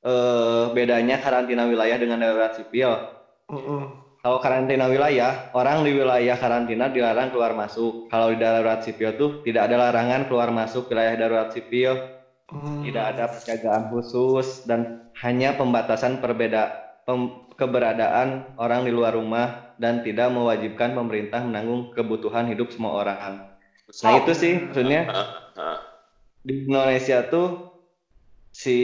[0.00, 2.90] eh, bedanya karantina wilayah dengan darurat sipil.
[3.50, 3.80] Mhm.
[4.20, 8.12] Kalau karantina wilayah, orang di wilayah karantina dilarang keluar masuk.
[8.12, 11.96] Kalau di darurat sipil tuh tidak ada larangan keluar masuk wilayah darurat sipil,
[12.52, 12.84] Mhm.
[12.84, 16.68] tidak ada penjagaan khusus dan hanya pembatasan perbeda
[17.08, 23.52] pem- keberadaan orang di luar rumah dan tidak mewajibkan pemerintah menanggung kebutuhan hidup semua orang.
[24.04, 25.08] Nah itu sih maksudnya
[26.44, 27.69] di Indonesia tuh
[28.50, 28.76] si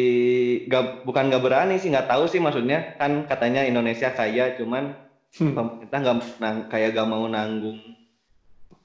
[0.64, 4.94] gak, bukan gak berani sih nggak tahu sih maksudnya kan katanya Indonesia kaya cuman
[5.36, 5.52] Hmm.
[5.52, 7.76] pemerintah nggak nang- kayak gak mau nanggung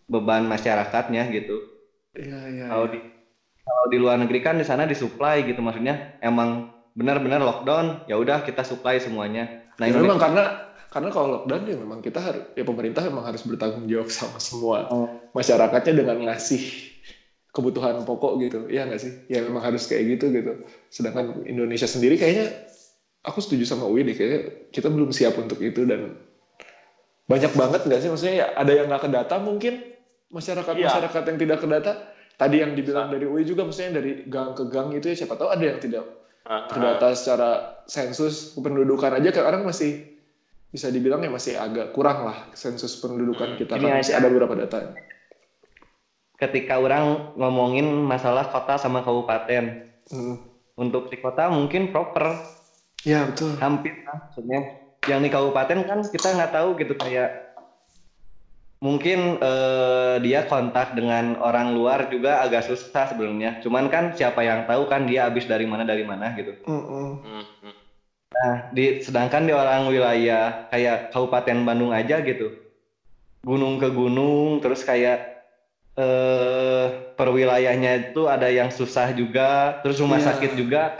[0.03, 1.63] beban masyarakatnya gitu.
[2.11, 2.65] Iya, iya.
[2.67, 2.91] Kalau iya.
[2.91, 2.99] di
[3.61, 8.43] kalau di luar negeri kan di sana disuplai gitu maksudnya emang benar-benar lockdown ya udah
[8.43, 9.47] kita supply semuanya.
[9.79, 10.43] Nah Ya, Indonesia memang karena
[10.91, 14.91] karena kalau lockdown ya memang kita harus ya pemerintah memang harus bertanggung jawab sama semua
[14.91, 15.07] Oh.
[15.31, 16.90] masyarakatnya dengan ngasih
[17.51, 18.59] kebutuhan pokok gitu.
[18.71, 19.13] Ya nggak sih?
[19.27, 20.63] Ya memang harus kayak gitu gitu.
[20.87, 22.51] Sedangkan Indonesia sendiri kayaknya
[23.21, 26.15] aku setuju sama Uwi deh kayaknya kita belum siap untuk itu dan
[27.27, 28.09] banyak banget nggak sih?
[28.09, 29.83] Maksudnya ya ada yang nggak kedata mungkin
[30.31, 31.93] masyarakat masyarakat yang tidak kedata.
[32.39, 35.53] Tadi yang dibilang dari Uwi juga maksudnya dari gang ke gang itu ya siapa tahu
[35.53, 36.07] ada yang tidak
[36.41, 37.49] terdata secara
[37.85, 39.29] sensus kependudukan aja.
[39.45, 40.09] Orang masih
[40.71, 43.75] bisa dibilang ya masih agak kurang lah sensus pendudukan kita.
[43.75, 44.95] Ini kan masih ada beberapa data.
[46.41, 49.93] Ketika orang ngomongin masalah kota sama kabupaten.
[50.11, 50.35] Hmm.
[50.75, 52.35] untuk di kota mungkin proper.
[53.05, 53.53] Ya betul.
[53.61, 54.59] hampir lah maksudnya.
[55.05, 57.53] Yang di kabupaten kan kita nggak tahu gitu kayak
[58.81, 64.65] mungkin eh, dia kontak dengan orang luar juga agak susah sebelumnya cuman kan siapa yang
[64.65, 66.57] tahu kan dia habis dari mana dari mana gitu.
[66.65, 67.21] Mm-mm.
[68.31, 72.57] nah di sedangkan di orang wilayah kayak kabupaten Bandung aja gitu.
[73.45, 75.30] Gunung ke gunung terus kayak
[75.91, 80.27] eh perwilayahnya itu ada yang susah juga terus rumah Iya.
[80.31, 80.95] sakit juga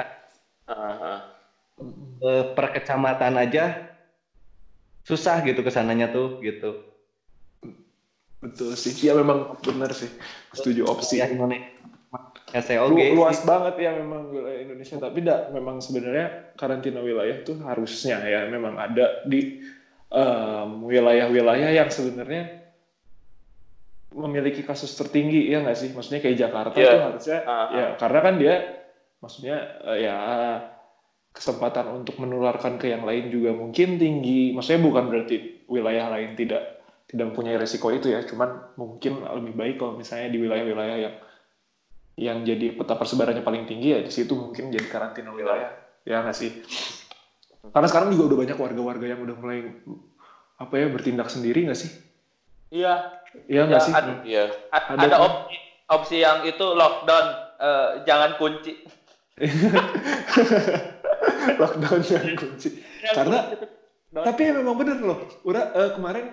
[2.22, 3.80] eh, per kecamatan aja
[5.02, 6.78] susah gitu ke sananya tuh gitu
[8.42, 8.90] Betul sih.
[9.06, 10.10] Ya memang benar sih.
[10.50, 11.22] Setuju opsi.
[11.22, 11.62] ya Indonesia
[12.90, 14.98] Lu- luas banget ya memang wilayah Indonesia.
[14.98, 16.26] Tapi tidak memang sebenarnya
[16.58, 19.62] karantina wilayah itu harusnya ya memang ada di
[20.10, 22.61] em, wilayah-wilayah yang sebenarnya
[24.12, 25.90] memiliki kasus tertinggi ya nggak sih?
[25.96, 26.92] Maksudnya kayak Jakarta Iya.
[26.92, 28.54] tuh harusnya Ah, ya karena kan dia
[29.24, 30.18] maksudnya eh, ya
[31.32, 34.52] kesempatan untuk menularkan ke yang lain juga mungkin tinggi.
[34.52, 39.76] Maksudnya bukan berarti wilayah lain tidak tidak mempunyai resiko itu ya, cuman mungkin lebih baik
[39.80, 41.16] kalau misalnya di wilayah-wilayah yang
[42.20, 45.72] yang jadi peta persebarannya paling tinggi ya di situ mungkin jadi karantina wilayah.
[46.04, 46.52] Ya nggak sih?
[47.72, 49.60] Karena sekarang juga udah banyak warga-warga yang udah mulai
[50.60, 52.11] apa ya bertindak sendiri nggak sih?
[52.72, 52.94] Iya,
[53.48, 53.94] Iya nggak Ya, sih?
[53.94, 54.44] ad- Iya.
[54.72, 55.22] A- Ada ada tuh.
[55.28, 55.56] opsi
[55.86, 57.26] opsi yang itu lockdown
[57.60, 58.82] eh, jangan kunci.
[61.58, 62.70] Lockdown yang kunci.
[63.06, 63.46] Karena-
[64.12, 65.18] Tapi ya memang bener loh.
[65.42, 66.26] Udah eh, kemarin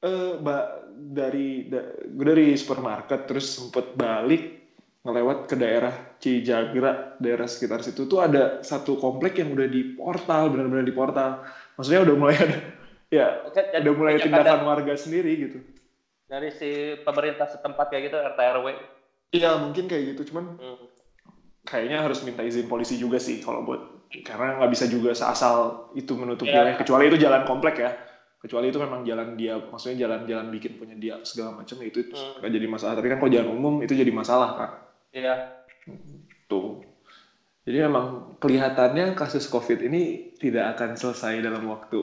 [0.00, 4.58] eh, ba- dari da- gue dari supermarket terus sempet balik
[5.00, 10.50] ngelewat ke daerah Cijagra, daerah sekitar situ tuh ada satu komplek yang udah di portal,
[10.50, 11.40] benar-benar di portal.
[11.74, 12.56] Maksudnya udah mulai ada,
[13.10, 15.58] ya Jadi udah mulai tindakan warga sendiri gitu.
[16.30, 16.70] Dari si
[17.02, 18.66] pemerintah setempat kayak gitu RT RW.
[19.34, 20.78] Iya mungkin kayak gitu, cuman Hmm.
[21.66, 23.82] kayaknya harus minta izin polisi juga sih kalau buat
[24.22, 26.62] karena nggak bisa juga seasal itu menutup Iya.
[26.62, 27.90] wilayah kecuali itu jalan komplek ya
[28.40, 32.40] kecuali itu memang jalan dia maksudnya jalan-jalan bikin punya dia segala macam ya itu Hmm.
[32.40, 34.70] nggak jadi masalah tapi kan kalau jalan umum itu jadi masalah kan
[35.12, 35.34] Iya.
[36.48, 36.80] tuh
[37.62, 42.00] jadi memang kelihatannya kasus covid ini tidak akan selesai dalam waktu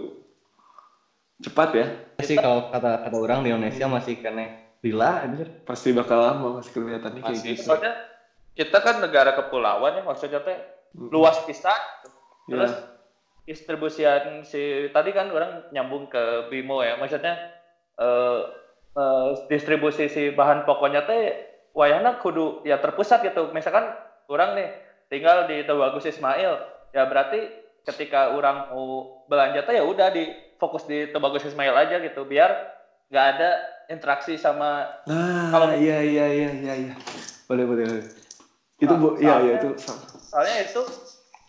[1.38, 1.86] cepat ya
[2.26, 5.48] sih kalau kata kata orang di Indonesia masih kena lila anjir.
[5.66, 7.54] pasti bakal lama masih kelihatannya kayak Masih.
[7.58, 7.94] gitu Soalnya
[8.58, 10.58] kita kan negara kepulauan ya maksudnya teh
[10.98, 11.78] luas pisan.
[12.50, 12.58] Ya.
[12.58, 12.74] Terus
[13.48, 17.38] distribusian si tadi kan orang nyambung ke Bimo ya, maksudnya
[18.02, 18.40] eh,
[18.98, 21.22] eh, distribusi si bahan pokoknya teh
[21.78, 23.54] wayana kudu ya terpusat gitu.
[23.54, 23.94] Misalkan
[24.26, 24.70] orang nih
[25.08, 26.54] tinggal di Tubagus Ismail,
[26.92, 30.28] ya berarti ketika orang mau belanja teh ya udah di
[30.60, 32.52] fokus di Tubagus Ismail aja gitu, biar
[33.08, 33.50] nggak ada
[33.88, 36.94] interaksi sama nah Kalau- iya iya iya iya iya.
[37.48, 38.06] Boleh boleh boleh.
[38.78, 39.70] Itu Nah, bu iya iya itu
[40.20, 40.82] soalnya itu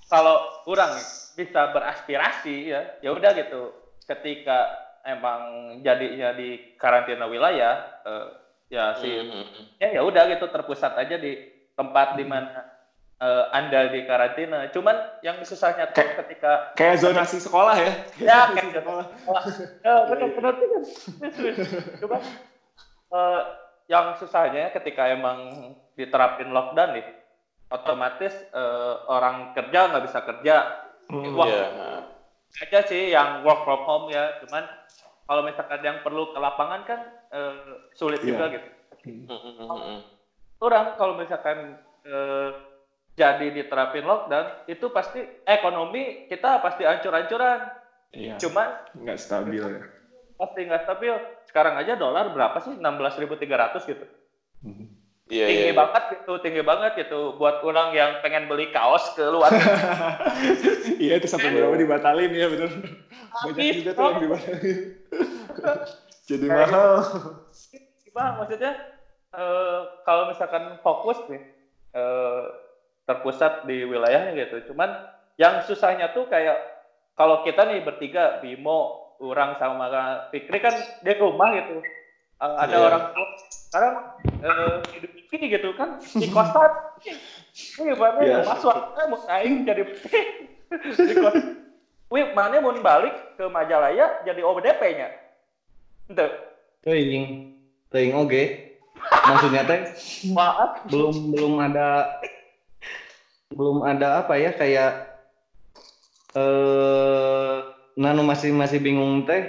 [0.07, 0.94] kalau kurang
[1.35, 3.74] bisa beraspirasi ya ya udah gitu.
[4.07, 4.70] Ketika
[5.03, 7.74] emang jadinya di karantina wilayah
[8.07, 8.27] eh,
[8.70, 9.11] ya si
[9.83, 11.35] ya ya udah gitu terpusat aja di
[11.74, 12.77] tempat di mana
[13.18, 18.66] eh, anda di karantina cuman yang susahnya tuh ketika kayak zonasi sekolah ya ya Zonasi
[18.70, 19.04] kayak sekolah.
[19.83, 20.83] Eh, benar benar benar.
[21.98, 22.16] Cuma
[23.11, 23.40] eh,
[23.88, 27.07] yang susahnya ketika emang diterapin lockdown nih,
[27.68, 30.57] otomatis eh, orang kerja nggak bisa kerja.
[31.09, 31.33] Hmm.
[31.35, 31.66] Wah, Iya.
[32.59, 34.37] aja sih yang work from home ya.
[34.44, 34.61] Cuman
[35.24, 37.00] kalau misalkan yang perlu ke lapangan kan
[37.33, 37.57] eh,
[37.96, 38.28] sulit Iya.
[38.28, 38.68] juga gitu.
[39.09, 40.04] Mm-mm.
[40.61, 42.50] Orang kalau misalkan eh,
[43.18, 47.66] jadi diterapin lockdown, itu pasti ekonomi kita pasti ancur-ancuran.
[48.14, 49.83] iya Cuman nggak stabil ya
[50.38, 51.14] pasti nggak stabil.
[51.50, 52.78] Sekarang aja dolar berapa sih?
[52.78, 54.07] 16.300 gitu.
[54.62, 54.87] Hmm.
[55.28, 55.76] Iya, tinggi iya.
[55.76, 57.37] banget gitu, tinggi banget gitu.
[57.37, 59.52] Buat orang yang pengen beli kaos ke luar
[61.04, 62.70] iya itu sampai berapa dibatalin ya bener
[63.44, 64.78] banyak Habis, juga tuh yang dibatalin
[66.28, 66.92] jadi Kayak mahal
[68.09, 68.72] gimana maksudnya
[69.37, 71.42] eh, kalau misalkan fokus nih
[71.92, 72.44] eh,
[73.09, 74.73] terpusat di wilayahnya gitu.
[74.73, 74.92] Cuman
[75.40, 76.61] yang susahnya tuh kayak
[77.16, 79.88] kalau kita nih bertiga Bimo, orang sama
[80.31, 81.81] Fikri kan dia ke rumah gitu.
[82.38, 82.87] Eh, ada Iya.
[82.87, 83.94] orang tua sekarang
[84.38, 86.71] eh, hidup ini gitu kan di kosan.
[87.03, 88.23] Ini Iya.
[88.23, 88.38] ya?
[88.47, 89.83] Masuk mau aing jadi
[90.94, 91.37] di kos.
[92.09, 95.09] Wih, mana mau balik ke Majalaya jadi ODP-nya?
[96.09, 96.25] Ente,
[96.81, 97.53] Teuing.
[97.92, 98.44] Teuing oge.
[98.99, 99.81] Maksudnya teh
[100.33, 100.88] maaf.
[100.88, 102.18] belum belum ada
[103.52, 104.90] belum ada apa ya kayak
[106.37, 107.56] eh
[107.98, 109.42] nanu masih masih bingung teh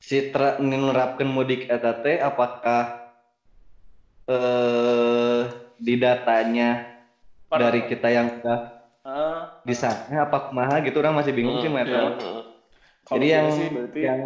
[0.00, 2.88] si tra, menerapkan mudik eta teh apakah
[4.28, 5.40] eh
[5.80, 6.80] di datanya
[7.52, 8.58] dari kita yang udah
[9.00, 12.00] Eh, di sana apa kumaha gitu orang masih bingung sih Hmm, iya.
[12.04, 12.44] Mm-mm.
[13.00, 14.20] Kalau Jadi yang sih berarti yang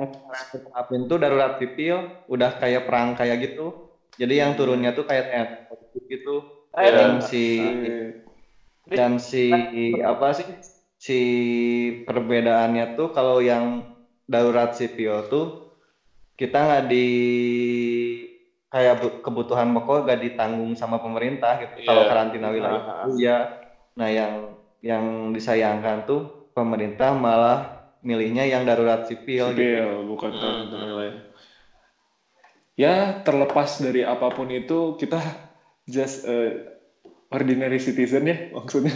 [0.51, 3.71] terapin tuh darurat sipil udah kayak perang kayak gitu.
[4.19, 6.43] Jadi yang turunnya tuh kayak TNI gitu.
[6.75, 6.91] Iya.
[6.91, 8.24] Dan si eh,
[8.89, 9.49] dan si
[10.05, 10.49] apa sih
[11.01, 11.19] si
[12.05, 13.85] perbedaannya tuh kalau yang
[14.29, 15.73] darurat sipil tuh
[16.37, 17.07] kita nggak di
[18.73, 21.79] kayak bu- kebutuhan pokok nggak ditanggung sama pemerintah gitu.
[21.79, 21.87] Iya.
[21.87, 22.95] Kalau karantina wilayah Aha.
[23.07, 23.39] itu ya.
[23.95, 24.33] Nah yang
[24.83, 29.81] yang disayangkan tuh pemerintah malah milihnya yang darurat sipil, gitu.
[29.81, 30.41] sipil bukan Hmm.
[30.43, 31.17] karantina wilayah
[32.75, 35.23] ya terlepas dari apa pun itu kita
[35.87, 36.74] just eh,
[37.35, 38.95] ordinary citizen ya maksudnya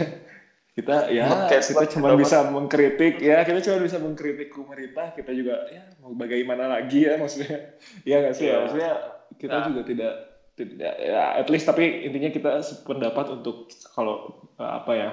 [0.71, 5.83] kita ya kita cuma bisa mengkritik ya kita cuma bisa mengkritik pemerintah kita juga ya
[5.99, 7.75] mau bagaimana lagi ya maksudnya
[8.07, 8.93] ya nggak sih ya maksudnya
[9.35, 9.65] kita Nah.
[9.67, 10.13] juga tidak
[10.55, 15.09] tidak ya at least tapi intinya kita sependapat untuk kalau eh, apa ya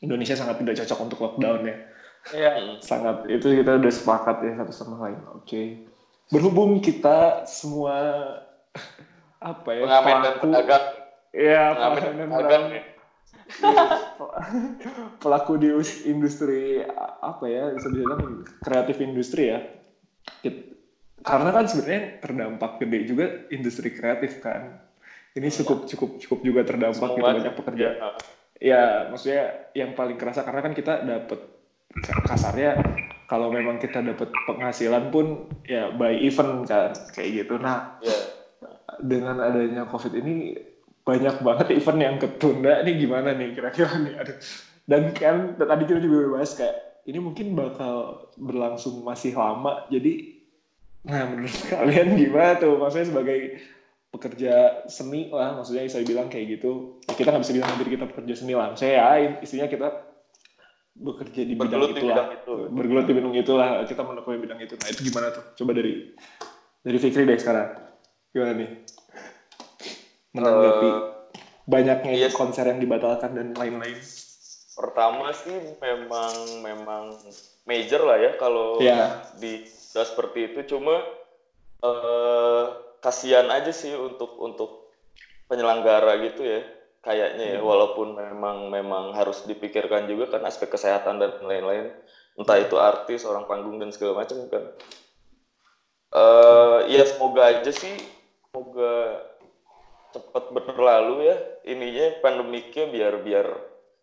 [0.00, 1.76] Indonesia sangat tidak cocok untuk lockdown ya
[2.24, 2.50] Iya.
[2.56, 2.76] Mm.
[2.80, 5.62] sangat itu kita udah sepakat ya satu sama lain oke
[6.28, 7.96] berhubung kita semua
[9.44, 10.84] apa ya Pengamen dan pelaku pedagang.
[11.34, 12.30] Ya dan pedagang.
[12.30, 12.64] pedagang.
[15.18, 16.80] pelaku di us- industri
[17.20, 18.22] apa ya bisa dibilang
[18.62, 19.58] kreatif industri ya
[21.24, 24.80] karena kan sebenarnya terdampak gede juga industri kreatif kan
[25.34, 28.10] ini cukup cukup cukup juga terdampak gitu banyak pekerja ya.
[28.60, 29.44] ya maksudnya
[29.74, 31.40] yang paling kerasa karena kan kita dapat
[32.24, 32.80] kasarnya
[33.24, 38.18] kalau memang kita dapat penghasilan pun ya by event kan kayak gitu nah Iya.
[39.00, 40.54] dengan adanya covid ini
[41.04, 44.16] banyak banget event yang ketunda nih gimana nih kira-kira nih?
[44.16, 44.36] Aduh.
[44.84, 50.40] Dan kan tadi kita juga bahas kayak ini mungkin bakal berlangsung masih lama jadi
[51.04, 52.80] nah menurut kalian gimana tuh?
[52.80, 53.60] Maksudnya sebagai
[54.08, 54.52] pekerja
[54.88, 56.96] seni lah maksudnya saya bilang kayak gitu.
[57.04, 59.08] Ya, kita nggak bisa bilang diri kita pekerja seni lah saya ya
[59.44, 59.88] istrinya kita
[60.94, 62.54] bekerja di bidang di itu.
[62.70, 64.74] bergelut di bidang itulah kita menekuni bidang itu.
[64.80, 65.44] Nah itu gimana tuh?
[65.60, 66.16] Coba dari
[66.80, 67.76] dari Fikri deh sekarang.
[68.32, 68.70] Gimana nih
[70.34, 71.00] menanggapi Eh,
[71.64, 72.28] banyaknya iya.
[72.28, 73.96] konser yang dibatalkan dan lain-lain.
[74.74, 77.14] Pertama sih memang memang
[77.64, 80.76] major lah ya kalau ya di udah seperti itu.
[80.76, 81.00] Cuma
[81.80, 82.64] eh
[83.00, 84.92] kasihan aja sih untuk untuk
[85.46, 86.60] penyelenggara gitu ya
[87.00, 87.60] kayaknya ya.
[87.62, 91.94] Walaupun memang memang harus dipikirkan juga kan aspek kesehatan dan lain-lain.
[92.34, 94.64] Entah itu artis orang panggung dan segala macam kan.
[96.12, 97.94] Eh ya semoga aja sih
[98.50, 99.22] semoga
[100.14, 103.46] cepat berlalu ya ininya pandemiknya biar biar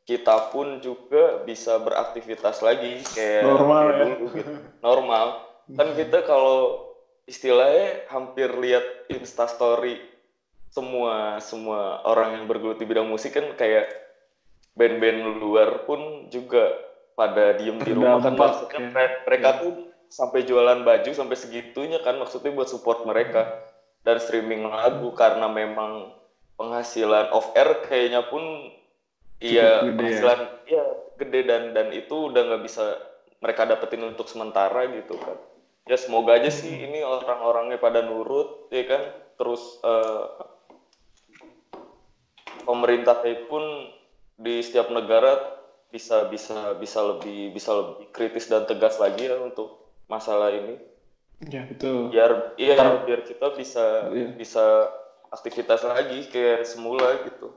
[0.04, 4.04] kita pun juga bisa beraktivitas lagi kayak Normal kayak ya.
[4.04, 4.52] dulu gitu.
[4.84, 5.28] normal
[5.72, 6.92] kan kita kalau
[7.24, 10.04] istilahnya hampir lihat instastory
[10.68, 13.88] semua semua orang yang bergelut di bidang musik kan kayak
[14.76, 16.72] band-band luar pun juga
[17.16, 18.90] pada diem di rumah kan maksudnya ya.
[18.92, 19.72] mere- mereka tuh
[20.12, 23.71] sampai jualan baju sampai segitunya kan maksudnya buat support mereka
[24.02, 26.14] dan streaming lagu karena memang
[26.58, 28.42] penghasilan off air kayaknya pun
[29.42, 29.94] iya ya.
[29.94, 30.86] penghasilan iya
[31.18, 32.98] gede dan dan itu udah nggak bisa
[33.42, 35.38] mereka dapetin untuk sementara gitu kan
[35.90, 36.86] ya semoga aja sih Hmm.
[36.90, 39.02] ini orang-orangnya pada nurut ya kan
[39.38, 40.26] terus eh,
[42.66, 43.90] pemerintahnya pun
[44.38, 45.38] di setiap negara
[45.92, 50.80] bisa bisa bisa lebih bisa lebih kritis dan tegas lagi ya untuk masalah ini
[51.48, 52.10] ya betul.
[52.10, 54.30] Biar iya Karena- biar kita bisa Iya.
[54.36, 54.66] bisa
[55.30, 57.50] aktivitas lagi kayak semula gitu.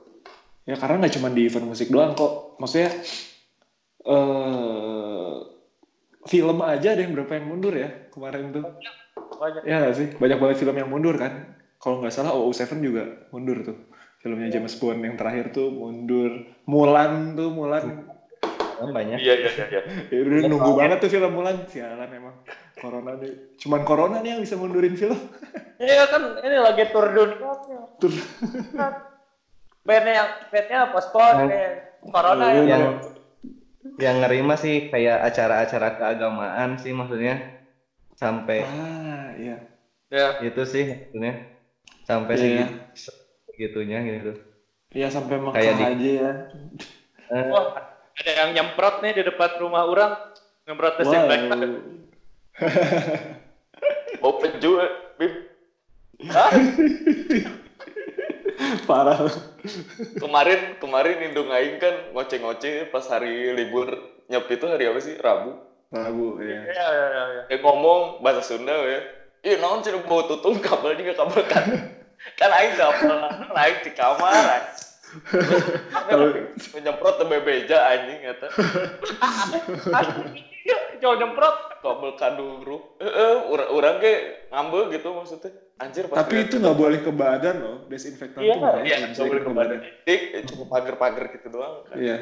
[0.63, 2.57] Ya karena nggak cuma di event musik doang kok.
[2.57, 2.89] Maksudnya
[4.05, 5.33] eh
[6.25, 8.65] film aja ada yang berapa yang mundur ya kemarin tuh?
[9.35, 9.61] Banyak.
[9.63, 10.09] Ya sih?
[10.15, 11.53] Banyak banget film yang mundur kan?
[11.77, 13.77] Kalau nggak salah OO7 juga mundur tuh.
[14.19, 16.49] Filmnya James Bond yang terakhir tuh mundur.
[16.65, 18.09] Mulan tuh Mulan.
[18.75, 19.21] Banyak.
[19.21, 19.81] iya iya iya iya.
[20.11, 21.61] ya, udah nunggu banget tuh film Mulan.
[21.69, 22.35] Sialan emang
[22.75, 23.33] corona nih.
[23.57, 25.17] Cuman corona nih yang bisa mundurin film.
[25.75, 27.51] Iya kan ini lagi tur dunia
[27.99, 28.13] Tur.
[29.83, 31.75] bandnya bandnya postpone band
[32.09, 32.61] corona ya?
[32.63, 32.83] Yang
[34.01, 37.63] yang ngeri mah sih kayak acara-acara keagamaan sih maksudnya.
[38.15, 39.57] Sampai ah iya.
[40.07, 40.39] Ya.
[40.39, 41.33] itu sih maksudnya.
[42.05, 43.11] Sampai Iya, segitu
[43.45, 44.31] segitunya gitu.
[44.93, 46.31] ya sampai Mekah Kayak di- aja ya.
[47.25, 47.65] Eh, wah
[48.15, 50.11] ada yang nyemprot nih di depan rumah orang.
[50.65, 51.67] Nyemprot desinfektan wow.
[51.67, 52.04] mau
[54.41, 55.33] peju eh, bim.
[56.31, 56.51] Hah?
[58.87, 59.19] parah.
[60.15, 63.91] Kemarin kemarin indung aing kan ngoceh-ngoceh pas hari libur.
[64.31, 65.19] Nyep itu hari apa sih?
[65.19, 65.59] Rabu.
[65.93, 68.99] Rabu ya iya iya iya dia ngomong bahasa Sunda ya.
[69.45, 71.65] Iya naon sih mau tutung kabel juga kabel kan?
[72.39, 73.13] Kan aing kabel
[73.53, 74.67] aing di kamar aing.
[76.09, 76.33] Kalau-
[76.75, 78.47] nyemprot bebeja anjing eta
[80.95, 84.13] Jauh nyemprot kabel kaduru heeh urang urang ge
[84.49, 88.61] ngambel gitu maksudnya anjir pas tapi itu nggak boleh ke badan loh desinfektan iya tuh
[88.63, 92.15] nggak iya bisa nggak boleh ke ke badan dik cuma pagar-pagar gitu doang kan Iya,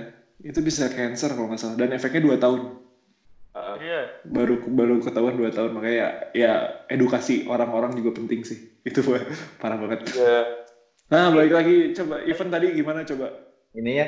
[0.44, 1.78] itu bisa cancer kalau nggak salah.
[1.80, 2.62] Dan efeknya dua tahun.
[3.54, 3.76] Heeh.
[3.80, 4.02] Iya.
[4.28, 5.72] Baru baru ketahuan dua tahun.
[5.72, 6.54] Makanya ya, ya
[6.90, 8.60] edukasi orang-orang juga penting sih.
[8.90, 9.06] Itu
[9.62, 10.12] parah banget.
[10.18, 10.44] ya
[11.14, 13.30] Nah, balik lagi coba event tadi gimana coba?
[13.74, 14.08] ini ya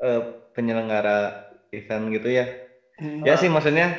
[0.00, 0.20] eh,
[0.52, 2.44] penyelenggara event gitu ya.
[2.98, 3.92] Ya sih maksudnya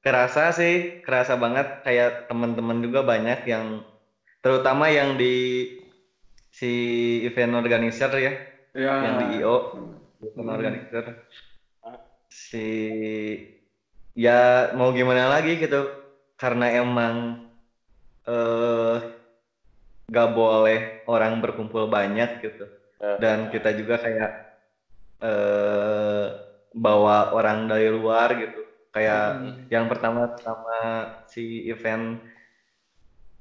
[0.00, 3.84] kerasa sih, kerasa banget kayak teman-teman juga banyak yang
[4.40, 5.68] terutama yang di
[6.48, 6.72] si
[7.28, 8.32] event organizer ya,
[8.72, 8.94] Ya.
[9.04, 9.68] yang di IO,
[10.24, 10.56] event Hmm.
[10.56, 11.04] organizer.
[12.32, 12.64] Si
[14.16, 15.92] ya mau gimana lagi gitu
[16.40, 17.36] karena emang
[18.24, 18.96] eh
[20.10, 22.64] gak boleh orang berkumpul banyak gitu
[22.98, 23.20] Ya.
[23.20, 24.30] dan kita juga kayak
[25.22, 26.26] eh
[26.74, 29.54] bawa orang dari luar gitu kayak Hmm.
[29.70, 32.18] yang pertama sama si event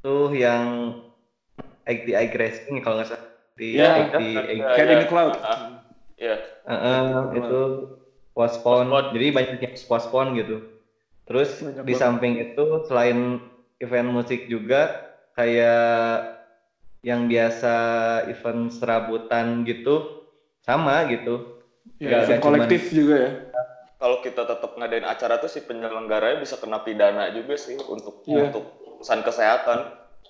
[0.01, 0.93] tuh yang
[1.85, 3.25] ATI Racing kalau nggak salah
[3.57, 4.93] di Cat ya.
[4.93, 5.33] in the Cloud.
[5.41, 5.57] Ah.
[6.19, 6.35] ya
[6.67, 7.03] Heeh,
[7.39, 7.59] itu
[8.35, 9.13] postpone Postpone.
[9.15, 10.55] jadi banyak yang postpone gitu
[11.25, 12.01] terus Banyak di banget.
[12.01, 13.19] samping itu selain
[13.81, 14.89] event musik juga
[15.37, 16.27] kayak
[17.01, 17.73] yang biasa
[18.27, 20.03] event serabutan gitu
[20.61, 21.47] sama gitu
[21.99, 23.29] Ya, Nggak- event nggak cuman- kolektif juga ya.
[23.99, 28.47] kalau kita tetap ngadain acara tuh si penyelenggaranya bisa kena pidana juga sih untuk Iya.
[28.47, 28.63] untuk
[28.97, 29.79] urusan kesehatan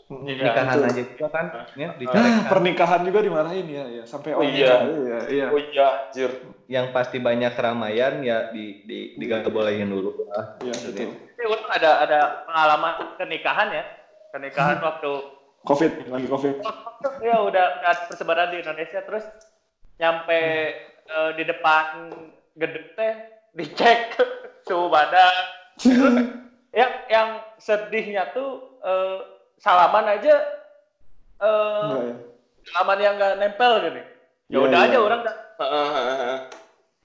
[0.10, 0.90] Mm, Iya, Nikahan betul.
[0.90, 1.46] aja juga kan,
[1.78, 2.50] ya, Nah, dicorekan.
[2.50, 4.82] pernikahan juga dimarahin ya, ya sampai Oh, iya.
[4.82, 5.46] iya, iya.
[5.46, 6.34] Oh iya, anjir.
[6.66, 10.58] Yang pasti banyak keramaian ya di di digak bolehin dulu lah.
[10.60, 11.14] Iya, betul.
[11.14, 13.86] Tapi ada ada pengalaman pernikahan ya.
[14.34, 15.12] Pernikahan waktu
[15.62, 16.56] Covid, lagi Covid.
[17.22, 19.30] ya udah udah persebaran di Indonesia terus
[19.96, 20.74] nyampe
[21.10, 22.14] eh, di depan
[22.56, 23.14] gedung teh
[23.54, 24.14] dicek
[24.70, 25.34] suhu badan.
[25.76, 26.16] Terus
[26.70, 29.18] yang yang sedihnya tuh eh,
[29.58, 30.36] salaman aja
[31.40, 32.16] eh Enggak ya?
[32.70, 34.04] salaman yang nggak nempel gini.
[34.50, 34.88] Ya Iya, udah iya.
[34.90, 35.36] aja orang dah.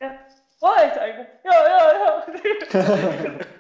[0.00, 0.10] Ya,
[0.64, 1.12] Woi, saya
[1.44, 2.10] ya ya ya.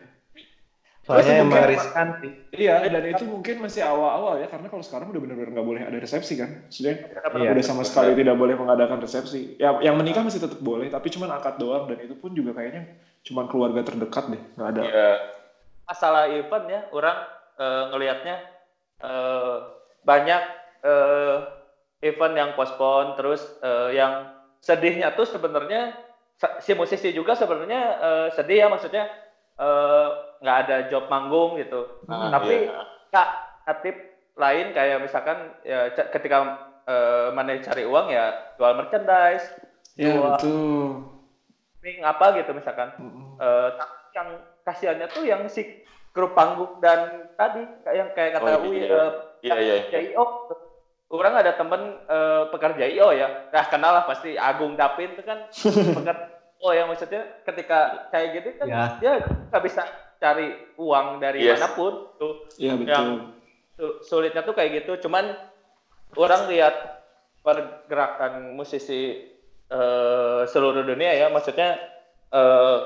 [1.04, 2.32] Soalnya mungkin- riskan sih.
[2.54, 5.98] Iya, dan itu mungkin masih awal-awal ya, karena kalau sekarang udah benar-benar nggak boleh ada
[6.00, 7.04] resepsi kan, maksudnya
[7.36, 9.60] Iya, udah sama sekali tidak boleh mengadakan resepsi.
[9.60, 12.88] Ya, yang menikah masih tetap boleh, tapi cuman akad doang dan itu pun juga kayaknya
[13.20, 14.82] cuman keluarga terdekat deh, nggak ada.
[14.88, 15.10] Iya.
[15.84, 17.16] Masalah event ya, orang
[17.60, 18.36] eh, ngelihatnya
[19.04, 19.56] eh,
[20.08, 20.42] banyak
[20.88, 21.36] eh,
[22.00, 24.32] event yang postpone, terus eh, yang
[24.64, 25.92] sedihnya tuh sebenarnya
[26.64, 29.04] si musisi juga sebenarnya eh, sedih ya maksudnya
[29.56, 30.08] eh,
[30.42, 32.04] nggak ada job manggung gitu.
[32.06, 32.82] Hmm, Tapi iya.
[33.10, 33.28] kak
[33.80, 33.96] tip
[34.34, 39.46] lain kayak misalkan ya ketika eh, mana cari uang ya jual merchandise,
[39.94, 40.88] Ya jual betul.
[42.02, 42.90] apa gitu misalkan.
[42.98, 43.38] Mm-mm.
[43.38, 44.28] Eh, tapi yang
[44.64, 45.84] kasihannya tuh yang si
[46.14, 48.86] grup panggung dan tadi kayak yang kayak kata Oh, iya.
[48.86, 49.10] eh,
[49.44, 49.98] Iya, iya.
[50.14, 50.24] IO
[51.12, 55.50] orang ada temen eh, pekerja IO ya nah kenal lah pasti Agung Dapin itu kan
[55.98, 56.33] pekerja
[56.64, 58.84] oh ya maksudnya ketika kayak gitu kan Ya.
[58.96, 59.84] dia nggak bisa
[60.16, 61.60] cari uang dari Yes.
[61.60, 62.88] mana pun tuh Iya betul.
[62.88, 63.20] Yang-
[63.74, 65.34] Su- sulitnya tuh kayak gitu cuman
[66.14, 67.04] orang lihat
[67.44, 69.28] pergerakan musisi
[69.66, 71.76] eh, seluruh dunia ya maksudnya
[72.30, 72.78] eh,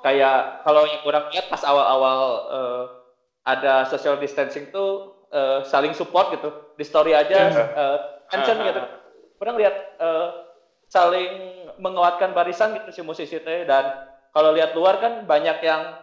[0.00, 2.84] kayak kalau yang orang lihat pas awal-awal eh,
[3.44, 7.64] ada social distancing tuh eh, saling support gitu di story aja Iya.
[7.70, 7.98] eh,
[8.30, 8.80] mention Ah, gitu
[9.38, 10.28] orang lihat eh,
[10.88, 15.96] saling menguatkan barisan gitu si musisi teh dan kalau lihat luar kan banyak yang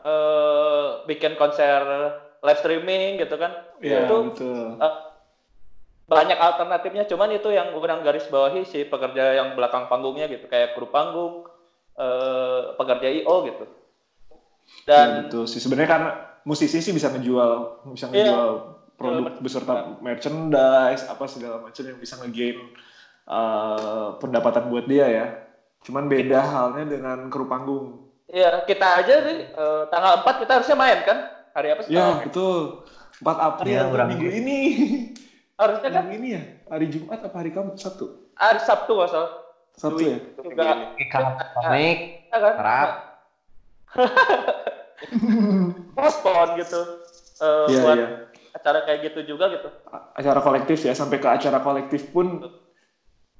[0.00, 1.82] eh, bikin konser
[2.40, 4.80] live streaming gitu kan Iya itu betul.
[6.06, 10.78] banyak alternatifnya cuman itu yang orang garis bawahi si pekerja yang belakang panggungnya gitu kayak
[10.78, 11.44] kru panggung
[11.98, 15.62] eh, pekerja IO gitu Iya dan betul sih.
[15.62, 16.10] Sebenarnya karena
[16.42, 18.26] musisi sih bisa ngejual, bisa Iya.
[18.26, 18.50] ngejual
[18.96, 22.56] produk beserta merchandise apa segala macam yang bisa nge-gain
[23.26, 25.26] eh, pendapatan buat dia ya.
[25.82, 28.06] Cuman beda halnya dengan kru panggung.
[28.26, 31.18] ya kita aja nih eh, tanggal 4 kita harusnya main kan
[31.52, 32.58] hari apa sih Ya tanggal- betul.
[33.16, 34.40] 4 April Iya, kurang minggu lebih.
[34.40, 34.58] ini.
[35.56, 36.42] harusnya kan Minggu ini ya?
[36.66, 37.78] Hari Jumat apa hari Kamis?
[37.78, 38.06] Sabtu?
[38.34, 39.30] hari Sabtu nggak salah
[39.72, 40.18] Sabtu ya?
[40.36, 40.64] juga
[41.56, 42.90] Komik, ya kan harap.
[45.92, 46.80] postpone gitu
[47.36, 48.08] Eh, Iya, buat iya.
[48.50, 49.68] acara kayak gitu juga gitu
[50.12, 52.48] acara kolektif ya sampai ke acara kolektif pun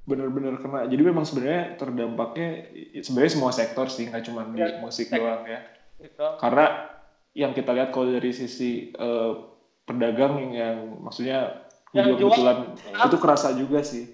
[0.06, 0.86] benar-benar kena.
[0.86, 2.48] Jadi memang sebenarnya terdampaknya
[2.96, 5.60] sebenarnya semua sektor sih nggak cuma di Ya, musik doang ya.
[6.38, 6.66] karena
[7.32, 9.32] yang kita lihat kalau dari sisi eh,
[9.82, 12.58] pedagang yang, yang maksudnya Yang juga jual- kebetulan
[13.02, 14.04] itu kerasa juga sih.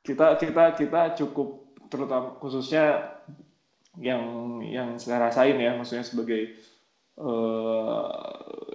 [0.00, 1.48] Kita kita kita cukup
[1.86, 3.10] terutama khususnya
[3.98, 4.22] yang
[4.62, 6.54] yang saya rasain ya maksudnya sebagai
[7.18, 8.08] eh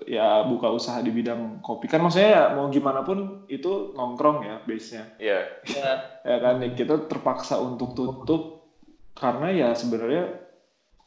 [0.06, 1.90] ya buka usaha di bidang kopi.
[1.90, 5.40] Kan maksudnya ya mau gimana pun itu nongkrong ya base nya Iya.
[5.66, 8.70] ya ya kan ya kita terpaksa untuk tutup
[9.16, 10.36] karena ya sebenarnya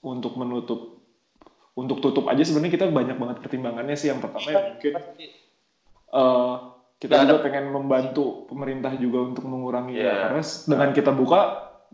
[0.03, 1.05] untuk menutup
[1.79, 4.11] untuk tutup aja sebenarnya kita banyak banget pertimbangannya sih.
[4.11, 4.93] Yang pertama ya mungkin
[6.11, 6.55] eh,
[6.99, 11.41] kita Nggak juga pengen membantu pemerintah juga untuk mengurangi ya karena dengan kita buka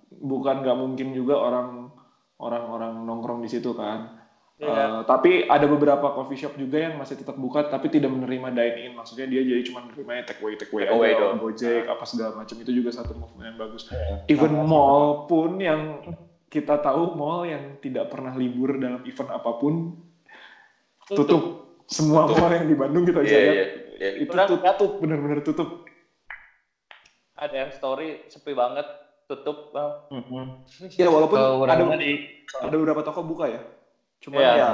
[0.09, 1.93] bukan nggak mungkin juga orang
[2.41, 4.14] orang-orang nongkrong di situ kan
[4.55, 4.71] Iya.
[4.71, 8.79] Eh, tapi ada beberapa coffee shop juga yang masih tetap buka tapi tidak menerima dine
[8.87, 12.05] in maksudnya dia jadi cuma menerimanya take away take away Take away aja gojek apa
[12.07, 12.55] segala macam.
[12.63, 13.91] Itu juga satu movement yang bagus.
[13.91, 14.23] Iya.
[14.31, 15.99] even mall pun yang
[16.47, 19.99] kita tahu mall yang tidak pernah libur dalam event apa pun
[21.05, 23.67] tutup, semua mall yang di Bandung kita Iya, lihat iya.
[23.99, 24.11] iya.
[24.23, 24.91] itu Orang tutup.
[25.03, 25.83] benar-benar tutup.
[27.35, 28.87] Ada yang story sepi banget
[29.27, 30.07] tutup Bang.
[30.15, 30.63] Mhm.
[30.95, 33.59] ya walaupun Kalau ada di ada beberapa toko buka ya
[34.25, 34.53] cuman Iya.
[34.57, 34.71] ya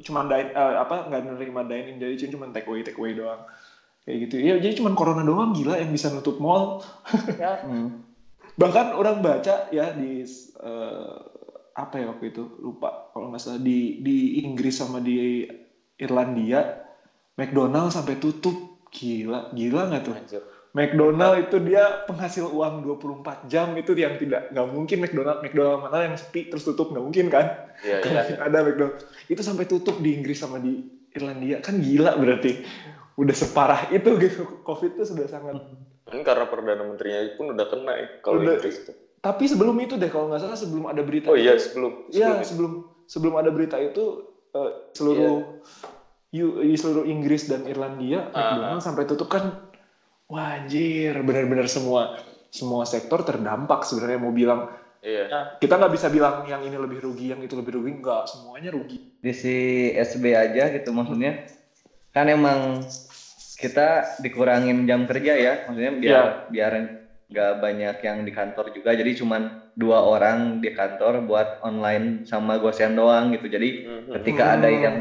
[0.00, 3.40] cuman dine eh, apa nggak nerima dine in jadi cuma take away take away doang
[4.04, 6.84] kayak gitu ya jadi cuman corona doang gila yang bisa nutup mall
[7.36, 8.04] ya Hmm.
[8.60, 10.20] bahkan orang baca ya di
[10.60, 11.16] eh,
[11.72, 15.48] apa ya waktu itu lupa kalau nggak salah di di Inggris sama di
[15.96, 16.60] Irlandia
[17.36, 20.42] McDonald sampai tutup gila gila nggak tuh Anjir.
[20.72, 26.06] McDonald itu dia penghasil uang 24 jam itu yang tidak nggak mungkin McDonald McDonald mana
[26.06, 27.46] yang sepi terus tutup nggak mungkin kan
[27.80, 28.20] Iya, Nggak iya.
[28.20, 28.96] mungkin ada McDonald
[29.26, 30.78] itu sampai tutup di Inggris sama di
[31.10, 32.62] Irlandia kan gila berarti
[33.16, 35.58] udah separah itu gitu covid itu sudah sangat
[36.02, 38.54] Kan karena perdana menterinya pun udah kena ya kalau Udah.
[38.56, 38.94] Inggris tuh.
[39.18, 42.30] tapi sebelum itu deh kalau nggak salah sebelum ada berita Oh iya itu- sebelum Iya
[42.30, 42.48] sebelum itu.
[42.48, 42.72] sebelum
[43.04, 44.04] sebelum ada berita itu
[44.50, 45.58] eh, seluruh
[46.30, 48.54] Yu- di seluruh Inggris dan Irlandia Ah.
[48.54, 49.69] McDonald sampai tutup kan
[50.30, 52.06] wajir benar-benar semua
[52.50, 54.62] semua sektor terdampak sebenarnya mau bilang.
[55.00, 55.48] Iya.
[55.56, 57.96] kita nggak bisa bilang yang ini lebih rugi yang itu lebih rugi.
[57.96, 59.00] Nggak semuanya rugi.
[59.16, 61.40] Di si SB aja gitu maksudnya.
[62.12, 62.84] Kan emang
[63.56, 65.52] kita dikurangin jam kerja ya.
[65.64, 66.36] Maksudnya biar Iya.
[66.52, 66.72] biar
[67.32, 68.92] nggak banyak yang di kantor juga.
[68.92, 73.48] Jadi cuman dua orang di kantor buat online sama gosen doang gitu.
[73.48, 74.20] Jadi Mhm.
[74.20, 75.00] ketika ada yang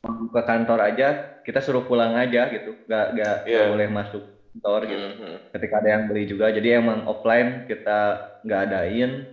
[0.00, 1.12] mau ke kantor aja
[1.44, 2.72] kita suruh pulang aja gitu.
[2.88, 3.68] Nggak nggak Iya.
[3.68, 4.24] boleh masuk
[4.56, 5.36] kantor gitu Mhm.
[5.52, 8.00] ketika ada yang beli juga jadi emang offline kita
[8.40, 9.28] nggak adain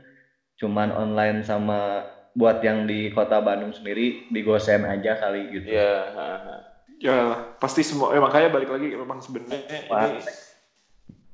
[0.55, 2.03] cuman online sama
[2.34, 5.95] buat yang di kota Bandung sendiri di gosen aja kali gitu Iya.
[6.11, 6.55] ha-ha.
[6.99, 7.15] ya
[7.55, 10.07] pasti semua eh, makanya balik lagi memang sebenarnya Wah.
[10.09, 10.24] ini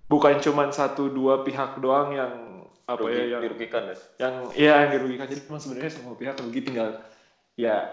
[0.06, 2.34] bukan cuma satu dua pihak doang yang
[2.84, 3.96] apa Rugi- ya yang dirugikan ya.
[4.18, 6.90] yang iya yang dirugikan jadi memang sebenarnya semua pihak rugi tinggal
[7.54, 7.86] ya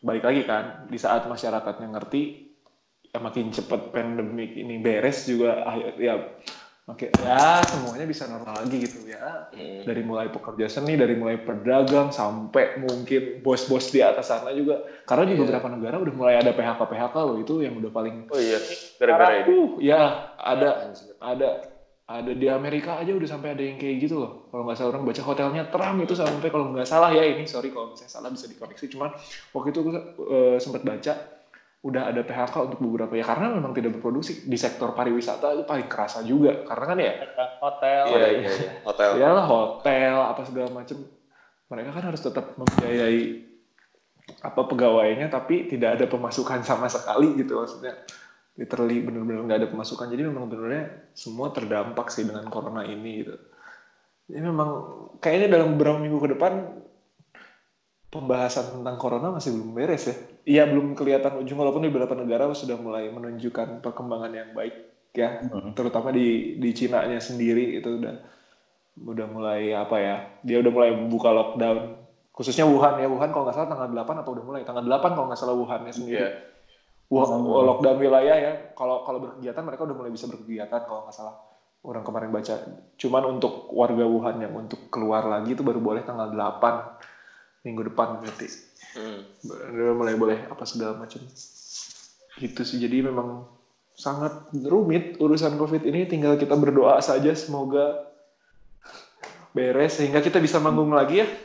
[0.00, 2.43] balik lagi kan di saat masyarakatnya ngerti
[3.14, 6.14] ya makin cepat pandemik ini beres juga akhir ya
[6.84, 9.86] makin ya semuanya bisa normal lagi gitu ya Mhm.
[9.86, 15.24] dari mulai pekerja seni dari mulai pedagang sampai mungkin bos-bos di atas sana juga karena
[15.24, 15.40] di Iya.
[15.40, 18.58] beberapa negara udah mulai ada PHK PHK loh itu yang udah paling Oh iya.
[18.98, 19.48] Gara-gara ini.
[19.48, 20.00] Uh, ya
[20.34, 21.14] ada Anjir.
[21.16, 21.48] ada
[22.04, 25.08] ada di Amerika aja udah sampai ada yang kayak gitu loh kalau nggak salah orang
[25.08, 28.44] baca hotelnya Trump itu sampai kalau nggak salah ya ini sorry kalau misalnya salah bisa
[28.44, 29.08] dikoreksi cuman
[29.54, 31.33] waktu itu gue eh, sempat baca
[31.84, 34.48] udah ada PHK untuk beberapa ya karena memang tidak berproduksi.
[34.48, 37.12] Di sektor pariwisata itu paling kerasa juga karena kan ya
[37.60, 38.02] hotel.
[38.08, 38.70] Iya iya iya.
[38.88, 39.10] Hotel.
[39.20, 40.98] iyalah hotel apa segala macam
[41.68, 43.20] mereka kan harus tetap membiayai
[44.40, 48.00] apa pegawainya tapi tidak ada pemasukan sama sekali gitu maksudnya.
[48.56, 50.08] Literally benar-benar nggak ada pemasukan.
[50.08, 53.36] Jadi memang benar-benar semua terdampak sih dengan corona ini gitu.
[54.24, 54.68] Jadi memang
[55.20, 56.52] kayaknya dalam beberapa minggu ke depan
[58.14, 60.14] pembahasan tentang corona masih belum beres ya.
[60.46, 65.42] Iya belum kelihatan ujung walaupun di beberapa negara sudah mulai menunjukkan perkembangan yang baik ya.
[65.46, 65.74] Mhm.
[65.78, 68.14] terutama di di Cina-nya sendiri itu udah
[68.94, 71.78] udah mulai apa ya dia udah mulai buka lockdown.
[72.34, 74.62] Khususnya Wuhan ya Wuhan kalau nggak salah tanggal 8 apa udah mulai?
[74.66, 76.18] Tanggal 8 kalau nggak salah Wuhannya sendiri.
[76.18, 76.30] Iya.
[77.14, 77.46] Wah, Hmm.
[77.46, 78.52] lockdown wilayah ya.
[78.74, 81.36] Kalau kalau berkegiatan mereka udah mulai bisa berkegiatan kalau nggak salah.
[81.84, 82.54] Orang kemarin baca.
[82.98, 87.13] Cuman untuk warga Wuhan yang untuk keluar lagi itu baru boleh tanggal 8
[87.64, 88.46] minggu depan berarti
[88.94, 89.18] Mhm.
[89.48, 91.18] udah mulai boleh apa segala macam
[92.36, 93.42] gitu sih jadi memang
[93.92, 98.06] sangat rumit urusan covid ini tinggal kita berdoa saja semoga
[99.50, 101.28] beres sehingga kita bisa manggung lagi ya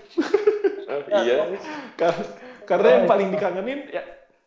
[1.10, 1.58] Iya.
[1.96, 4.02] Kar- karena yang paling dikangenin ya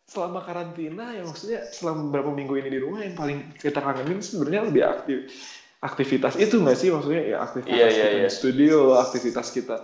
[0.04, 4.62] selama karantina ya maksudnya selama beberapa minggu ini di rumah yang paling kita kangenin sebenarnya
[4.64, 5.18] lebih aktif
[5.80, 8.22] aktivitas itu nggak sih maksudnya ya aktivitas Iya, iya, kita iya.
[8.22, 9.76] di studio aktivitas kita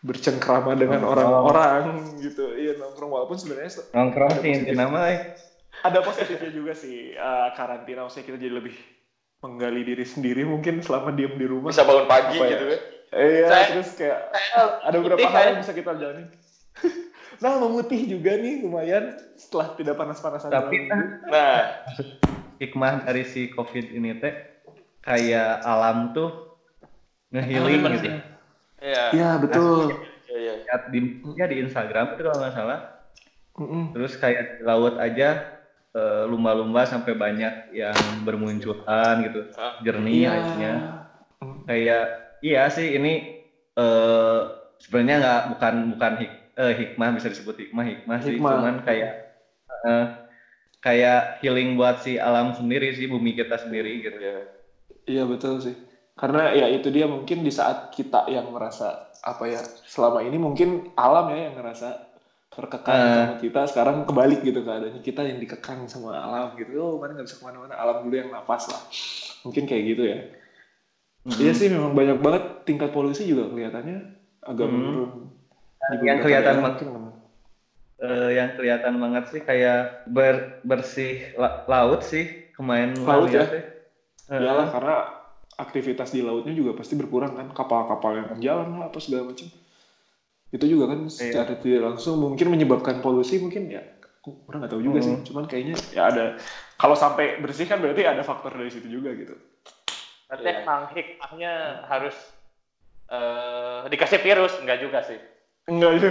[0.00, 2.56] bercengkrama dengan orang-orang gitu.
[2.56, 3.10] Iya nongkrong.
[3.12, 5.20] Walaupun sebenarnya se- nongkrong sih mah eh.
[5.80, 8.04] ada positifnya juga sih eh, karantina.
[8.04, 8.76] Maksudnya kita jadi lebih
[9.40, 11.72] menggali diri sendiri mungkin selama diem di rumah.
[11.72, 12.52] Bisa bangun pagi Apa ya?
[12.56, 12.80] gitu kan.
[13.10, 16.24] iya Saya- terus kayak Saya ada beberapa hal yang bisa kita jalani.
[17.40, 21.24] Nah memutih juga nih lumayan setelah tidak panas-panasan Tapi minggu.
[21.24, 21.72] Nah,
[22.60, 24.34] hikmah dari si covid ini teh
[25.00, 26.60] kayak alam tuh
[27.32, 28.12] ngehealing gitu
[28.80, 29.04] Iya.
[29.12, 29.92] Iya betul.
[30.26, 30.54] iya iya.
[30.62, 30.98] lihat di
[31.34, 32.80] ya di Instagram itu kalau nggak salah
[33.58, 33.84] Mm-mm.
[33.92, 35.58] terus kayak di laut aja
[35.90, 39.82] eh, lumba-lumba sampai banyak yang bermunculan gitu Hah?
[39.82, 40.30] jernih Iya.
[40.32, 40.72] airnya
[41.66, 42.04] kayak
[42.40, 43.42] iya sih ini
[43.74, 44.40] eh
[44.80, 48.52] sebenarnya nggak bukan bukan hik, eh, hikmah bisa disebut hikmah hikmah sih Hikmah.
[48.54, 49.12] cuman kayak
[49.82, 50.04] eh,
[50.78, 54.38] kayak healing buat si alam sendiri sih bumi kita sendiri gitu Iya.
[55.04, 55.74] Iya betul sih.
[56.20, 58.92] Karena ya itu dia mungkin di saat kita yang merasa
[59.24, 61.96] apa ya selama ini mungkin alam ya yang ngerasa
[62.50, 63.14] terkekang Eh.
[63.24, 67.28] sama kita sekarang kebalik gitu keadaannya kita yang dikekang sama alam gitu oh mana nggak
[67.28, 68.80] bisa ke mana-mana alam dulu yang napas lah
[69.46, 70.18] mungkin kayak gitu ya
[71.36, 74.08] iya sih memang banyak banget tingkat polusi juga kelihatannya
[74.40, 74.72] agak Hmm.
[74.72, 75.12] menurun
[76.00, 76.84] yang kelihatan banget.
[78.00, 82.24] Eh, yang kelihatan banget sih kayak ber- bersih la- laut sih
[82.56, 83.44] kemarin Laut ya?
[83.44, 83.62] sih.
[84.32, 84.96] Eh, Iyalah karena
[85.60, 89.46] aktivitas di lautnya juga pasti berkurang kan kapal-kapal yang jalan lah apa segala macam
[90.50, 91.12] itu juga kan Iya.
[91.12, 93.84] secara tidak langsung mungkin menyebabkan polusi mungkin ya
[94.48, 95.24] orang nggak tahu juga sih Hmm.
[95.24, 96.24] cuman kayaknya ya ada
[96.74, 99.36] kalau sampai bersih kan berarti ada faktor dari situ juga gitu
[100.26, 100.62] Berarti Iya.
[100.62, 101.52] emang hikmahnya
[101.86, 102.14] harus
[103.08, 105.18] eh, dikasih virus, enggak juga sih.
[105.66, 106.10] Enggak juga.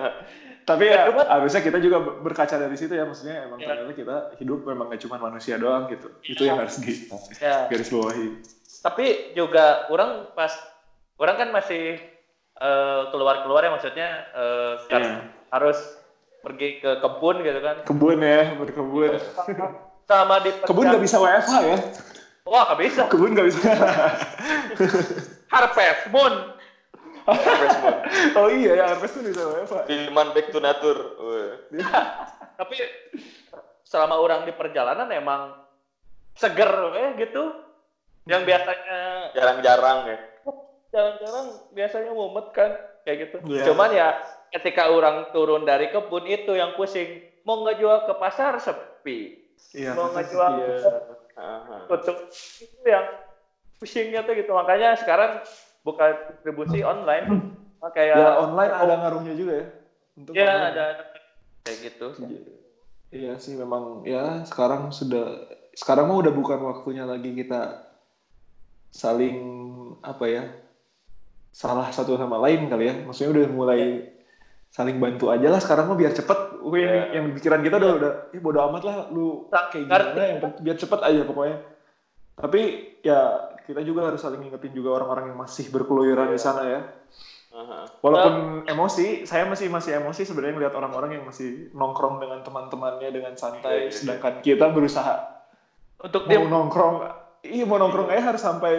[0.68, 3.68] Tapi ya harusnya kita juga ber- berkaca dari situ ya, maksudnya emang Ya.
[3.68, 6.08] ternyata kita hidup memang gak cuma manusia doang gitu.
[6.24, 7.04] Itu yang harus di
[7.36, 7.68] Ya.
[7.68, 8.40] garis bawahi.
[8.82, 10.50] Tapi juga orang pas
[11.16, 12.02] orang kan masih
[12.58, 15.14] eh, keluar-keluar ya maksudnya eh, kan Iya.
[15.54, 15.78] harus
[16.42, 17.76] pergi ke kebun gitu kan.
[17.86, 19.14] Kebun ya, berkebun.
[20.10, 21.76] Sama di Kebun nggak bisa WFH ya?
[22.42, 23.02] Wah, nggak bisa.
[23.06, 23.70] Kebun nggak bisa.
[25.46, 26.34] Harvest Moon.
[28.34, 29.86] Oh iya ya, harvest tuh bisa WFH.
[29.86, 31.00] Demand back to nature.
[32.60, 32.76] Tapi
[33.86, 35.54] selama orang di perjalanan emang
[36.34, 36.66] seger
[36.98, 37.54] ya gitu.
[38.26, 38.98] Yang biasanya
[39.34, 40.18] Jarang-jarang ya.
[40.92, 42.70] jarang-jarang biasanya mumet kan
[43.08, 43.36] kayak gitu.
[43.48, 43.64] Iya.
[43.72, 44.20] Cuman ya
[44.52, 47.24] ketika orang turun dari kebun itu yang pusing.
[47.48, 49.40] Mau ngejual ke pasar sepi.
[49.72, 49.96] Iya.
[49.96, 50.68] Mau ngejual iya.
[50.78, 50.92] ke
[51.32, 51.76] Aha.
[51.88, 52.28] tutup
[52.60, 53.06] itu yang
[53.80, 54.52] pusingnya tuh gitu.
[54.52, 55.40] Makanya sekarang
[55.82, 57.56] buka distribusi online.
[57.96, 59.66] Kayak Ya online ada ngaruhnya juga ya.
[60.14, 60.68] Untuk ya online.
[60.70, 60.84] ada
[61.66, 62.06] kayak gitu.
[63.12, 67.91] Iya sih memang ya sekarang sudah sekarang mah udah bukan waktunya lagi kita
[68.92, 69.36] saling
[70.04, 70.44] apa ya
[71.52, 72.94] salah satu sama lain kali ya.
[73.04, 73.80] Maksudnya udah mulai
[74.72, 75.60] saling bantu aja lah.
[75.60, 76.62] Sekarang mah biar cepet.
[76.62, 77.18] Wih, Iya.
[77.18, 81.00] yang pikiran kita udah udah ya bodo amat lah lu kayak gimana yang biar cepet
[81.02, 81.58] aja pokoknya.
[82.38, 82.60] Tapi
[83.02, 86.80] ya kita juga harus saling ngingetin juga orang-orang yang masih berkeluyuran di sana ya.
[88.00, 93.36] Walaupun emosi, saya masih masih emosi sebenarnya ngeliat orang-orang yang masih nongkrong dengan teman-temannya dengan
[93.36, 93.92] Iya, santai, iya, iya.
[93.92, 95.44] sedangkan kita berusaha
[96.00, 96.96] Untuk mau dia nongkrong,
[97.42, 98.74] iya mau nongkrong aja harus sampai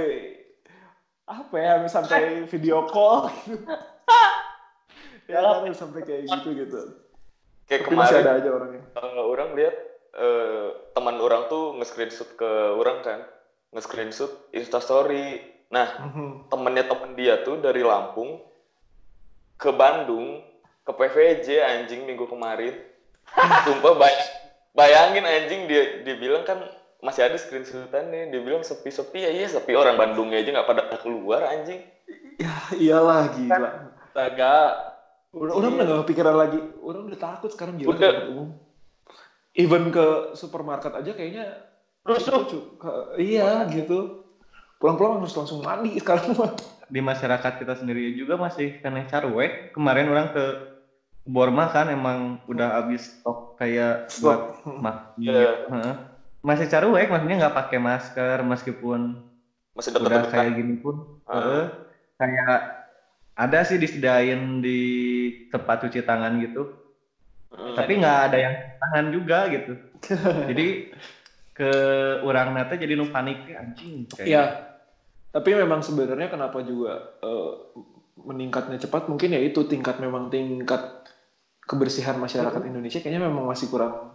[1.23, 3.63] apa ya, harus sampai video call, gitu.
[5.31, 6.79] ya kan, harus sampai kayak gitu gitu.
[7.63, 8.81] Kayak Tapi masih kemarin ada aja orangnya.
[8.91, 9.75] eh, orang lihat
[10.13, 13.19] eh, teman orang tuh nge-screenshot ke orang kan.
[13.71, 15.41] Nge-screenshot Instastory.
[15.71, 16.51] Nah, Mhm.
[16.51, 18.37] temennya temen dia tuh dari Lampung
[19.57, 20.43] ke Bandung
[20.83, 22.77] ke PVJ anjing minggu kemarin.
[23.65, 24.27] Sumpah bay-
[24.75, 26.61] bayangin anjing dia dia bilang kan
[27.03, 31.43] masih ada screenshotannya dia bilang sepi-sepi ya iya sepi orang Bandungnya aja nggak pada keluar
[31.43, 31.83] anjing
[32.41, 33.69] Ya iyalah gila.
[34.09, 34.55] astaga
[35.33, 38.13] Orang, orang udah gak kepikiran lagi, orang udah takut sekarang gila Udah.
[38.29, 38.53] umum.
[39.57, 41.45] Even ke supermarket aja kayaknya
[42.05, 42.45] rusuh
[43.17, 44.27] iya gitu
[44.77, 46.51] pulang-pulang harus langsung mandi sekarang mah
[46.93, 49.73] di masyarakat kita sendiri juga masih kena carwek.
[49.73, 50.43] Kemarin orang ke
[51.23, 54.77] Borma kan emang udah habis stok kayak buat Stok.
[54.83, 55.49] masjid.
[56.43, 59.15] Masih carwek, maksudnya nggak pakai masker meskipun
[59.73, 60.95] masih udah deket-deket kayak gini pun.
[61.25, 61.63] Heeh.
[62.13, 62.55] kayak
[63.33, 64.79] ada sih disediain di
[65.49, 66.69] tempat cuci tangan gitu,
[67.49, 67.73] Hmm.
[67.73, 69.73] tapi nggak ada yang tangan juga gitu.
[70.51, 70.67] Jadi
[71.53, 71.69] ke
[72.25, 74.09] orang nate jadi nu panik anjing.
[74.09, 74.43] kayak Iya.
[75.29, 77.51] tapi memang sebenarnya kenapa juga eh,
[78.17, 80.81] meningkatnya cepat mungkin ya itu tingkat memang tingkat
[81.61, 84.12] kebersihan masyarakat Indonesia kayaknya memang masih kurang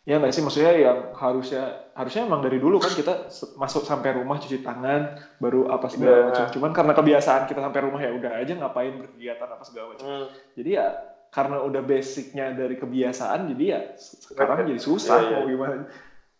[0.00, 4.36] ya nggak sih maksudnya yang harusnya harusnya emang dari dulu kan kita masuk sampai rumah
[4.36, 6.24] cuci tangan baru apa segala Iya.
[6.26, 6.44] macam.
[6.50, 10.04] Cuman karena kebiasaan kita sampai rumah ya udah aja ngapain berkegiatan apa segala macam.
[10.04, 10.26] Hmm.
[10.54, 10.86] jadi ya
[11.30, 15.36] karena udah basicnya dari kebiasaan jadi ya se- sekarang jadi susah Iya, iya.
[15.36, 15.74] mau gimana.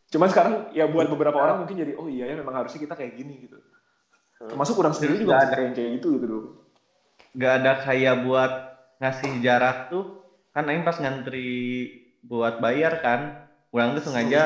[0.08, 3.14] Cuman sekarang ya buat beberapa orang mungkin jadi oh iya ya memang harusnya kita kayak
[3.14, 3.60] gini gitu.
[4.40, 6.44] Termasuk orang sendiri juga masih kayak kayak gitu gitu loh
[7.30, 8.52] nggak ada kayak buat
[8.98, 10.18] ngasih jarak tuh.
[10.50, 11.86] Kan Aing pas ngantri
[12.20, 14.42] buat bayar kan orang tuh sengaja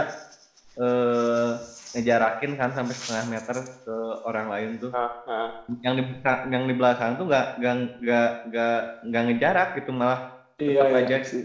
[0.74, 1.50] eh
[1.94, 3.56] ngejarakin kan sampai setengah meter
[3.86, 3.96] ke
[4.26, 4.90] orang lain tuh.
[4.90, 5.48] Ah, ah.
[5.80, 10.20] yang di belakang- yang di belakang tuh nggak nggak nggak nggak nggak ngejarak gitu malah.
[10.58, 11.16] Iya Tetap iya aja.
[11.22, 11.44] sih.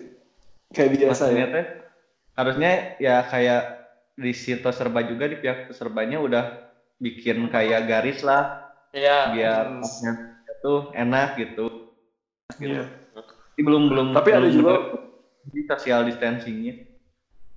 [0.73, 1.53] Kayak biasa maksudnya ya.
[1.53, 1.65] teh
[2.33, 3.61] harusnya ya kayak
[4.17, 6.43] di situ serba juga di pihak serbanya udah
[6.97, 8.73] bikin kayak garis lah.
[8.89, 9.85] Ya biar Hmm.
[9.85, 10.11] pasnya
[10.65, 11.93] tuh enak gitu.
[12.57, 12.89] Iya.
[13.13, 15.05] Tapi belum belum Tapi ada belum juga bener
[15.53, 16.88] di social distancingnya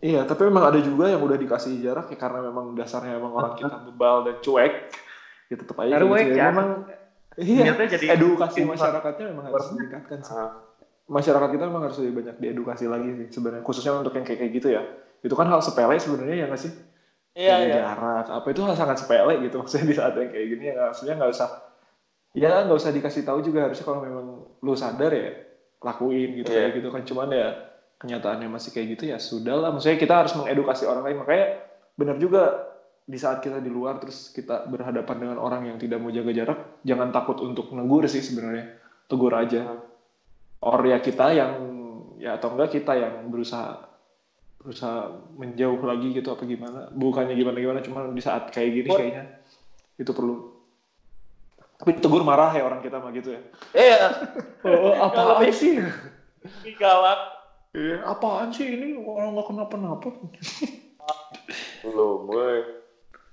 [0.02, 3.54] Iya, tapi memang ada juga yang udah dikasih jarak ya karena memang dasarnya memang orang
[3.54, 4.72] kita bebal dan cuek.
[5.46, 6.34] Ya tetap aja gitu.
[6.34, 6.50] ya.
[6.50, 6.68] Memang
[7.38, 10.34] iya, Ternyata jadi edukasi info- masyarakatnya memang harus ditingkatkan sih.
[11.06, 14.52] Masyarakat kita memang harus lebih banyak diedukasi lagi sih sebenarnya khususnya untuk yang kayak kayak
[14.58, 14.82] gitu ya.
[15.22, 16.72] Itu kan hal sepele sebenarnya ya nggak sih?
[17.32, 20.64] iya iya jarak apa itu hal sangat sepele gitu maksudnya di saat yang kayak gini
[20.68, 21.48] ya maksudnya nggak usah
[22.36, 24.26] ya nggak usah dikasih tahu juga harusnya kalau memang
[24.60, 25.32] lu sadar ya
[25.80, 26.68] lakuin gitu Iya.
[26.68, 27.48] kayak gitu kan cuman ya
[28.02, 29.70] kenyataannya masih kayak gitu ya sudah lah.
[29.70, 31.16] Maksudnya kita harus mengedukasi orang lain.
[31.22, 31.46] Makanya
[31.94, 32.42] benar juga
[33.02, 36.58] di saat kita di luar terus kita berhadapan dengan orang yang tidak mau jaga jarak
[36.82, 38.74] jangan takut untuk negur sih sebenarnya.
[39.06, 39.78] Tegur aja.
[40.58, 41.52] Or ya kita yang
[42.18, 43.90] ya atau enggak kita yang berusaha
[44.62, 46.86] berusaha menjauh lagi gitu apa gimana.
[46.90, 49.24] Bukannya gimana gimana cuma di saat kayak gini kayaknya
[49.98, 50.50] itu perlu.
[51.82, 53.42] Tapi tegur marah ya orang kita mah gitu ya.
[53.74, 53.98] Iya,
[54.62, 55.82] Oh, apaan lebih- sih?
[56.78, 57.41] galak.
[57.72, 60.08] Iya, apaan sih ini orang nggak kenapa-napa.
[61.82, 62.58] Belum, boy.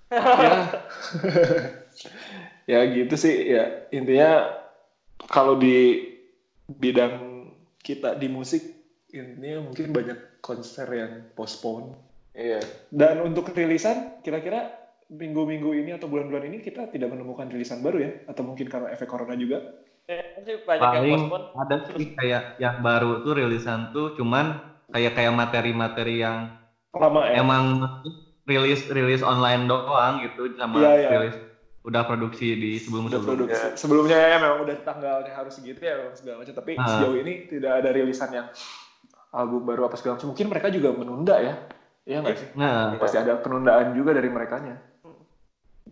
[0.10, 0.58] ya.
[2.66, 4.50] ya gitu sih ya intinya
[5.30, 6.02] kalau di
[6.66, 7.46] bidang
[7.82, 8.62] kita di musik
[9.14, 11.94] intinya mungkin banyak konser yang postpone
[12.34, 12.62] Iya.
[12.94, 14.70] dan untuk rilisan kira-kira
[15.10, 19.10] minggu-minggu ini atau bulan-bulan ini kita tidak menemukan rilisan baru ya atau mungkin karena efek
[19.10, 19.62] corona juga
[20.10, 24.58] Paling ada sih kayak yang baru tuh rilisan tuh cuman
[24.90, 26.50] kayak kayak materi-materi yang
[26.90, 27.46] lama ya?
[27.46, 27.86] emang
[28.50, 31.10] rilis rilis online doang gitu sama Iya, iya.
[31.14, 31.38] rilis
[31.86, 33.62] udah produksi di sebelum udah sebelum produksi.
[33.62, 33.70] Ya.
[33.78, 36.54] sebelumnya ya memang udah tanggalnya harus segitu ya memang segala macam.
[36.58, 36.88] Tapi Ah.
[36.90, 38.48] sejauh ini tidak ada rilisan yang
[39.30, 40.34] album baru apa segala macam.
[40.34, 41.54] Mungkin mereka juga menunda ya.
[42.10, 42.50] Iya nggak sih?
[42.58, 44.82] Nah pasti ada penundaan juga dari merekanya.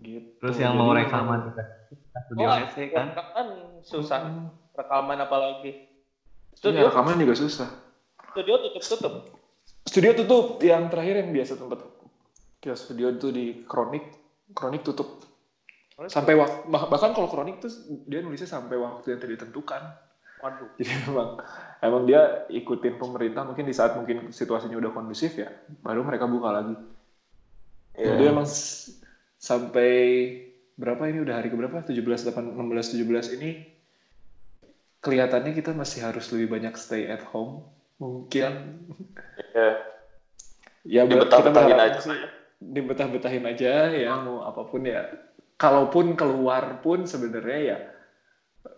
[0.02, 0.42] Gitu.
[0.42, 1.77] Terus yang Jadi mau rekaman juga
[2.24, 3.48] studio SC kan Rekaman
[3.82, 4.20] susah.
[4.24, 4.48] Hmm.
[4.72, 5.72] Rekaman apalagi.
[5.72, 7.70] Iya, Studio, rekaman juga susah
[8.28, 9.14] studio tutup-tutup.
[9.84, 11.80] studio tutup yang terakhir yang biasa tempat
[12.60, 14.04] ya studio itu di kronik
[14.52, 15.22] kronik tutup
[16.04, 17.70] sampai wak- bah- bahkan kalau kronik tuh
[18.04, 19.82] dia nulisnya sampai waktu yang tidak ditentukan
[20.38, 20.70] Waduh.
[20.78, 21.42] jadi memang
[21.80, 25.50] emang dia ikutin pemerintah mungkin di saat mungkin situasinya udah kondusif ya
[25.80, 26.76] baru mereka buka lagi
[27.94, 28.14] Iya.
[28.14, 28.46] jadi emang
[29.36, 29.94] sampai
[30.78, 31.26] berapa ini?
[31.26, 31.82] Udah hari keberapa?
[31.82, 31.98] 17
[32.32, 33.66] 8 16 17 ini
[34.98, 37.66] kelihatannya kita masih harus lebih banyak stay at home
[37.98, 38.82] mungkin.
[39.54, 39.70] Iya.
[40.88, 42.00] ya ber- Dibetah-betahin berharap aja.
[42.02, 42.20] sih.
[42.58, 45.06] dibetah-betahin aja ya mau apa pun ya.
[45.58, 47.78] Kalaupun keluar pun sebenarnya ya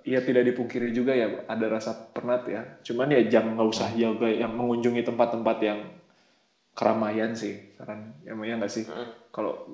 [0.04, 2.62] ya tidak dipungkiri juga ya ada rasa penat ya.
[2.84, 5.80] Cuman ya jangan nggak usah jaga yang mengunjungi tempat-tempat yang
[6.76, 8.88] keramaian sih saran ya ya nggak sih?
[8.88, 9.08] Mm.
[9.36, 9.68] kalau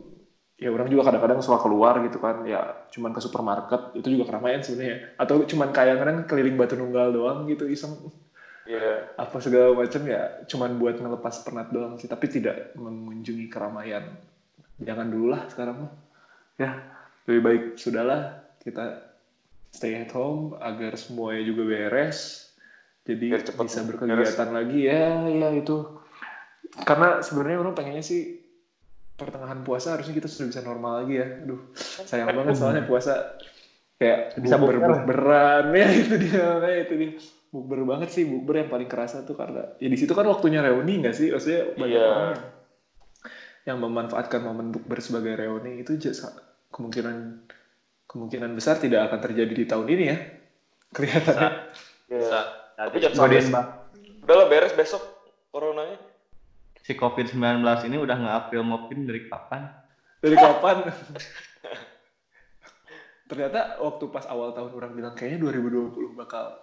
[0.56, 4.64] ya orang juga kadang-kadang suka keluar gitu kan ya cuman ke supermarket itu juga keramaian
[4.64, 5.20] sebenarnya.
[5.20, 7.96] Atau cuman kayak kadang keliling batu nunggal doang gitu iseng.
[8.66, 9.14] Iya.
[9.14, 14.10] apa segala macam ya cuman buat ngelepas penat doang sih tapi tidak mengunjungi keramaian.
[14.82, 15.94] Jangan dulu lah sekarang mah.
[16.58, 16.72] Ya
[17.30, 19.06] lebih baik sudahlah kita
[19.70, 22.50] stay at home agar semuanya juga beres.
[23.06, 23.86] Jadi bisa beres.
[23.86, 24.80] berkegiatan lagi.
[24.90, 26.02] Ya ya itu.
[26.82, 28.45] Karena sebenarnya orang pengennya sih
[29.16, 31.72] pertengahan puasa harusnya kita sudah bisa normal lagi ya aduh
[32.04, 33.40] sayang banget soalnya puasa
[33.96, 34.84] kayak Bisa bukber.
[34.84, 37.10] bukberan ya itu dia makanya itu dia
[37.48, 41.00] bukber banget sih bukber yang paling kerasa tuh karena ya di situ kan waktunya reuni
[41.00, 42.04] nggak sih maksudnya banyak Iya.
[42.06, 42.44] orang yang,
[43.66, 46.36] yang memanfaatkan momen bukber sebagai reuni itu jasa-
[46.70, 47.48] kemungkinan
[48.06, 50.18] kemungkinan besar tidak akan terjadi di tahun ini ya
[50.96, 51.50] kelihatannya
[52.06, 52.20] Iya.
[52.20, 52.40] Bisa.
[52.76, 53.68] Tapi jangan sampai bang
[54.22, 55.02] Udahlah beres besok
[55.50, 55.96] coronanya.
[56.86, 59.66] Si covid 19 ini udah nge-April Mopin dari kapan
[60.22, 60.86] dari kapan
[63.26, 66.54] ternyata waktu pas awal tahun orang bilang kayaknya 2020 bakal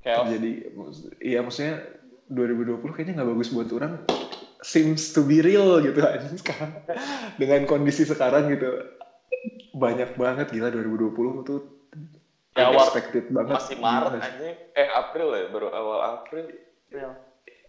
[0.00, 0.22] chaos.
[0.22, 0.70] terjadi
[1.18, 1.82] iya maksudnya
[2.24, 3.92] 2020 kayaknya nggak bagus buat orang
[4.62, 6.78] seems to be real gitu aja sekarang
[7.34, 8.70] dengan kondisi sekarang gitu
[9.74, 11.10] banyak banget gila 2020
[11.42, 11.60] tuh
[12.54, 14.22] Ya, awal- unexpected banget Masih Maret Gila.
[14.22, 14.54] anjing.
[14.78, 16.46] Eh April ya, baru awal April.
[16.46, 16.62] I-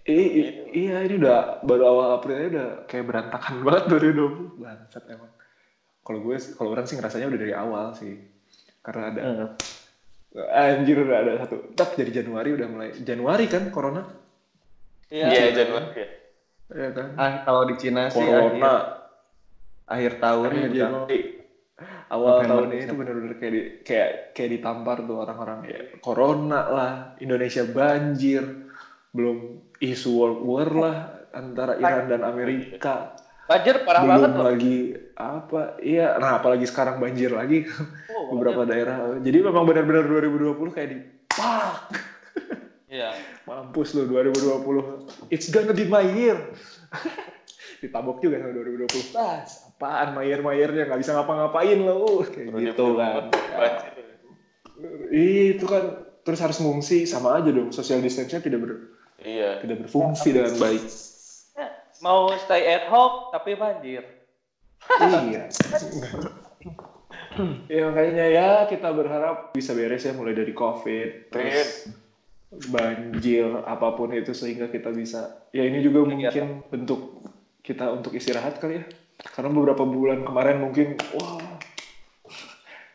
[0.06, 0.54] i-
[0.86, 5.32] iya ini udah baru awal April udah kayak berantakan banget 2020 bangsat emang.
[6.06, 8.14] Kalau gue kalau orang sih ngerasanya udah dari awal sih.
[8.86, 9.22] Karena ada
[10.54, 11.74] anjir udah ada satu.
[11.74, 12.90] Tak jadi Januari udah mulai.
[12.94, 14.06] Januari kan corona?
[15.10, 15.26] Iya.
[15.26, 15.86] Iya, Januari.
[15.98, 16.08] ya.
[16.70, 17.08] ya kan?
[17.18, 18.46] Ah kalau di Cina sih corona.
[18.46, 18.62] akhir,
[19.86, 21.20] akhir tahun akhir udah Januari.
[22.06, 25.60] Awal November, tahun ini tuh bener-bener kayak di, kayak kayak ditampar tuh orang-orang.
[25.66, 28.65] Ya corona lah Indonesia banjir
[29.16, 29.38] belum
[29.80, 30.98] isu world war lah
[31.32, 33.16] antara Iran dan Amerika.
[33.46, 34.46] Banjir parah banget belum loh.
[34.50, 34.78] lagi
[35.14, 37.64] apa iya nah apalagi sekarang banjir lagi.
[38.16, 39.20] Oh, beberapa daerah.
[39.20, 40.98] Jadi memang benar-benar 2020 kayak di
[41.30, 41.92] pak
[42.88, 43.12] Iya.
[43.48, 46.40] mampus lu 2020 it's gonna be my year.
[47.84, 50.88] Ditabok juga sama 2020 tas apaan mayer-mayernya?
[50.88, 53.30] Nggak bisa ngapa-ngapain lo kayak gitu kan.
[53.30, 53.94] Banjir.
[55.12, 55.84] Itu kan
[56.24, 57.04] terus harus ngungsi.
[57.04, 58.95] Sama aja dong social distance-nya tidak ber,
[59.26, 59.66] Iya.
[59.66, 60.86] tidak berfungsi dengan baik.
[62.06, 64.06] Mau stay at home tapi banjir.
[65.02, 65.50] iya.
[67.68, 71.92] Ya makanya ya kita berharap bisa beres ya mulai dari covid terus
[72.72, 77.20] banjir apa pun itu sehingga kita bisa ya ini juga mungkin bentuk
[77.60, 78.86] kita untuk istirahat kali ya.
[79.20, 81.60] Karena beberapa bulan kemarin mungkin wah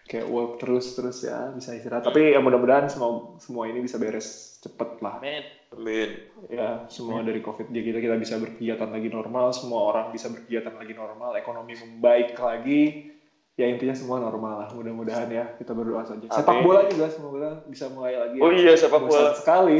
[0.08, 2.08] kayak work terus terus ya bisa istirahat.
[2.08, 5.40] Tapi ya mudah-mudahan semua semua ini bisa beres cepet lah Amin.
[5.70, 6.10] Amin.
[6.46, 10.72] ya semua dari covid jadi kita kita bisa berkegiatan lagi normal semua orang bisa berkegiatan
[10.72, 13.08] lagi normal ekonomi membaik lagi
[13.54, 16.32] ya intinya semua normal lah mudah-mudahan ya kita berdoa saja Amin.
[16.34, 18.42] sepak bola juga semoga bisa mulai lagi ya.
[18.42, 19.32] Oh iya sepak bosan bola.
[19.32, 19.78] sekali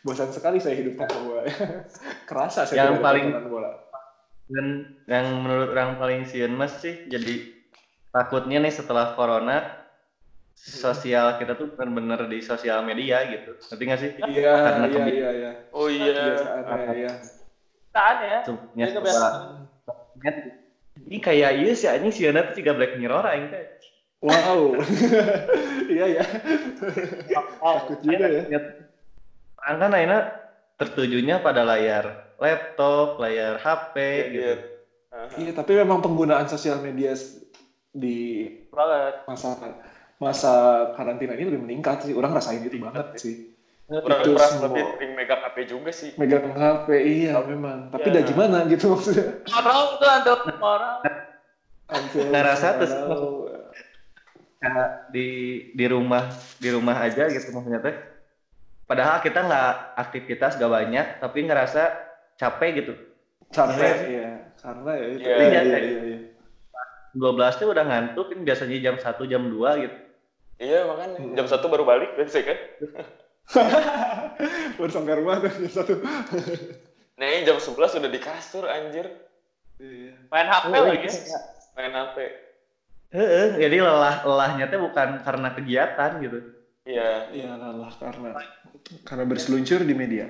[0.00, 1.42] bosan sekali saya hidup tanpa bola
[2.28, 3.70] kerasa saya Yang paling- bola
[4.48, 4.66] Dan
[5.04, 7.52] yang menurut orang paling sieun mas sih jadi
[8.08, 9.77] takutnya nih setelah corona
[10.58, 13.54] sosial kita tuh benar-benar di sosial media gitu.
[13.70, 14.10] Ngerti nggak sih?
[14.28, 16.12] iya Karena iya iya iya Oh iya.
[16.12, 17.12] kebiasaannya ya
[17.88, 18.38] Taan ya.
[18.44, 19.34] Subnya Jadi kebiasaan.
[21.08, 23.64] Ini kayak iya sih anjing sieuna tuh juga Black Mirror aing teh.
[24.18, 24.74] wow
[25.94, 26.24] iya ya
[27.62, 28.58] takut juga ya
[29.62, 30.20] Orang kan akhirnya
[30.74, 33.94] tertujunya pada layar laptop, layar HP
[34.34, 34.42] gitu.
[34.42, 34.54] Iya.
[35.08, 35.34] Aha.
[35.38, 37.14] iya tapi memang penggunaan sosial media
[37.90, 39.22] di Banget.
[39.24, 39.54] masa
[40.18, 40.52] masa
[40.92, 43.36] karantina ini lebih meningkat sih orang rasain itu banget sih
[43.88, 44.64] Orang Itu orang semua.
[44.68, 46.10] lebih sering megang HP juga sih.
[46.14, 48.14] megang HP iya memang tapi Iya.
[48.14, 50.96] dah gimana gitu maksudnya Orang tuh untuk orang.
[52.28, 53.24] Nggak rasa tuh, now,
[54.58, 55.28] Kayak di
[55.72, 57.96] di rumah di rumah aja gitu maksudnya teh.
[58.84, 61.82] Padahal kita nggak aktivitas gak banyak, tapi ngerasa
[62.34, 62.92] capek gitu.
[63.48, 65.78] capek ya karena ya itu Iya, iya, iya.
[65.78, 66.18] iya, iya.
[67.14, 69.96] 12 tuh udah ngantuk, kan biasanya jam 1, jam 2 gitu.
[70.58, 72.58] Iya makanya jam satu baru balik biasa kan.
[74.78, 75.92] baru sampai rumah tuh jam satu
[77.18, 79.06] Nih jam 11 udah di kasur anjir
[79.78, 80.18] Iya.
[80.28, 81.06] Main HP Oh, lagi.
[81.06, 81.38] iya.
[81.72, 82.16] main HP.
[83.08, 86.38] Heeh, jadi lelah lelahnya teh bukan karena kegiatan gitu.
[86.82, 87.30] Iya.
[87.30, 88.34] Iya lelah karena
[89.06, 90.26] karena berseluncur di media.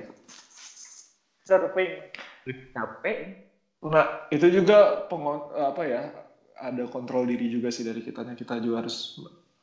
[1.43, 2.13] Surfing.
[2.77, 3.17] Capek.
[3.89, 6.03] Nah itu juga pengon apa ya
[6.59, 9.17] ada kontrol diri juga sih dari kitanya kita juga harus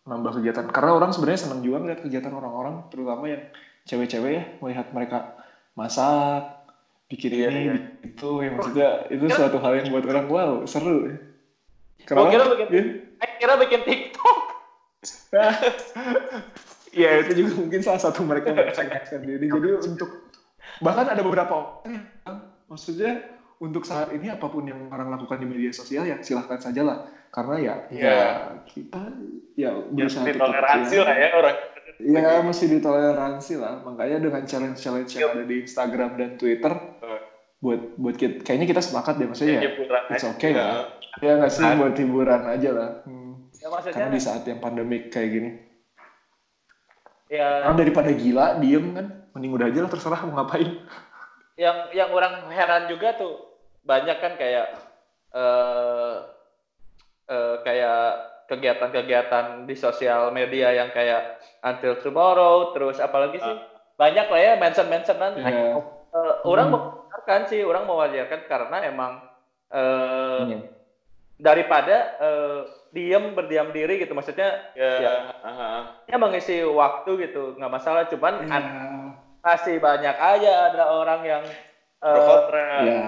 [0.06, 3.42] nambah kegiatan karena orang sebenarnya senang juga ngeliat kegiatan orang-orang terutama yang
[3.90, 5.18] cewek-cewek ya melihat mereka
[5.74, 6.66] masak
[7.10, 7.74] bikin Iya, ini iya.
[8.02, 11.18] itu yang maksudnya itu suatu hal yang buat orang wow seru ya.
[12.06, 13.18] Gua kira bikin-.
[13.18, 14.38] Eh, kira bikin TikTok.
[16.96, 19.52] Iya itu juga mungkin salah satu mereka mengekspresikan diri.
[19.52, 20.32] Jadi untuk
[20.80, 22.40] bahkan ada beberapa orang yang
[22.72, 26.88] maksudnya untuk saat ini apa pun yang orang lakukan di media sosial ya silahkan saja
[26.88, 26.98] lah.
[27.36, 28.24] Karena ya ya Iya.
[28.64, 29.02] kita
[29.54, 31.58] ya Ya, berusaha tetap toleransi ya, lah ya orang.
[31.98, 33.74] Ya masih ditoleransi lah.
[33.82, 36.72] Makanya dengan challenge-challenge yang ada di Instagram dan Twitter
[37.02, 37.22] Eh.
[37.58, 39.62] buat buat kita, kayaknya kita sepakat deh maksudnya ya.
[39.66, 40.28] Hiburan It's aja.
[40.30, 40.60] okay Iya.
[40.62, 40.86] lah.
[41.18, 41.76] Ya nggak sih Kan.
[41.76, 42.90] buat hiburan aja lah.
[43.04, 43.34] Hmm.
[43.54, 45.50] Ya maksudnya Karena di saat yang pandemik kayak gini.
[47.26, 50.70] ya Orang daripada gila, diem kan, mending udah aja lah terserah mau ngapain.
[51.56, 53.34] yang yang orang heran juga tuh
[53.82, 54.76] banyak kan kayak
[55.32, 56.16] eh
[57.26, 58.02] eh, kayak
[58.46, 63.56] kegiatan-kegiatan di sosial media yang kayak until tomorrow terus apalagi sih
[63.96, 65.82] banyak lah ya mention mentionan Ya,
[66.46, 66.76] orang Hmm.
[66.80, 69.12] mewajarkan sih orang mewajarkan karena emang
[69.68, 70.60] eh Iya.
[71.36, 72.60] daripada eh,
[72.94, 74.94] diem berdiam diri gitu maksudnya Ya.
[75.02, 75.14] Ya.
[76.06, 78.60] ya mengisi waktu gitu nggak masalah cuman ya,
[79.42, 81.44] masih banyak aja ada orang yang
[82.00, 82.70] eh, kontra.
[82.86, 83.02] ya.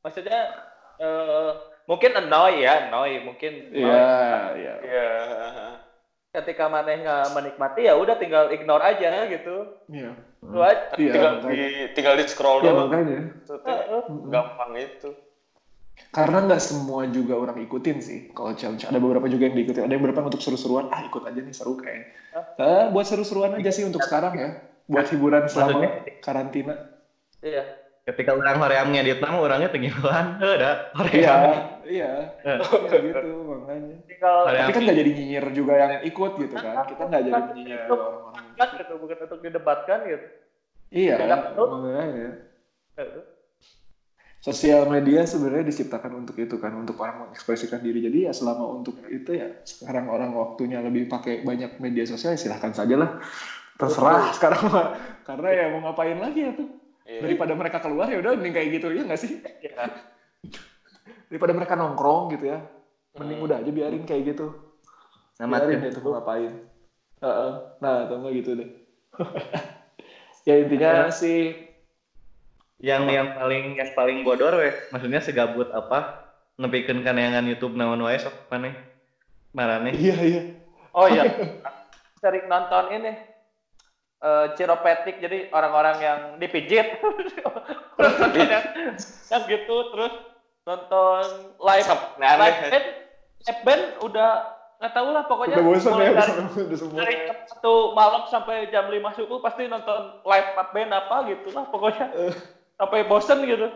[0.00, 0.40] maksudnya
[0.96, 1.50] eh,
[1.86, 4.02] mungkin annoy ya annoy mungkin Iya,
[4.58, 4.74] iya.
[4.82, 5.06] Iya.
[6.36, 10.12] ketika maneh nggak menikmati ya udah tinggal ignore aja gitu Iya.
[10.46, 10.84] Itu aja.
[10.94, 11.50] Iya, tinggal makanya.
[11.50, 11.62] di
[11.96, 12.86] tinggal di scroll Ya, doang.
[12.86, 13.18] makanya.
[13.34, 13.76] Maksudnya
[14.06, 14.30] Mm-mm.
[14.30, 15.08] gampang itu.
[16.12, 18.18] Karena nggak semua juga orang ikutin sih.
[18.36, 19.80] Kalau challenge ada beberapa juga yang diikuti.
[19.80, 20.84] Ada yang beberapa untuk seru-seruan.
[20.92, 22.04] Ah ikut aja nih seru kayak.
[22.60, 24.48] Ah, buat seru-seruan aja sih untuk sekarang ya.
[24.86, 26.20] Buat hiburan selama Maksudnya?
[26.20, 26.74] karantina.
[27.40, 27.64] iya
[28.06, 31.58] Ketika orang hoream ngedit nama orangnya tenggelam, ada Iya, hoream.
[31.90, 32.10] iya.
[32.46, 32.58] Eh.
[32.62, 33.96] Iya gitu makanya.
[34.06, 36.86] tinggal Tapi kan nggak jadi nyinyir juga yang ikut gitu kan.
[36.86, 38.44] Kita nggak jadi nyinyir orang-orang.
[38.54, 40.26] kan gitu bukan untuk didebatkan gitu
[40.94, 42.30] Iya, makanya.
[44.38, 47.98] Sosial media sebenarnya diciptakan untuk itu kan, untuk orang mengekspresikan diri.
[48.06, 52.40] Jadi ya selama untuk itu ya sekarang orang waktunya lebih pakai banyak media sosial ya
[52.40, 53.18] silahkan saja lah.
[53.74, 54.86] Terserah sekarang mah.
[55.26, 56.85] Karena ya mau ngapain lagi ya tuh.
[57.06, 57.20] Iya.
[57.22, 59.38] Daripada mereka keluar ya udah mending kayak gitu ya nggak sih?
[59.62, 59.86] ya.
[61.30, 62.58] Daripada mereka nongkrong gitu ya.
[63.16, 63.46] Mending Hmm.
[63.46, 64.52] udah aja biarin kayak gitu.
[65.38, 66.52] Nama biarin deh tuh mau ngapain.
[67.22, 67.52] Heeh.
[67.80, 68.68] Nah, atau enggak gitu deh.
[70.46, 71.66] ya intinya sih
[72.78, 76.28] yang yang paling yang paling bodor weh maksudnya segabut apa
[76.60, 78.76] nepikeun kanayangan YouTube naon wae sok maneh
[79.56, 80.42] marane iya iya.
[80.92, 81.24] oh iya
[82.22, 83.12] sering nonton ini
[84.26, 86.98] eh chiropractic jadi orang-orang yang dipijit.
[88.02, 88.64] Nonton yang,
[89.30, 90.12] yang gitu terus
[90.66, 91.88] nonton live.
[92.18, 92.86] Nah, live band
[93.46, 94.30] live band udah
[94.76, 96.32] nggak tahu lah pokoknya Udah bosan mulai ya, dari,
[96.92, 101.64] dari jam satu malam sampai jam 5 subuh pasti nonton live band apa gitu lah
[101.70, 102.06] pokoknya.
[102.76, 103.70] Sampai bosen gitu.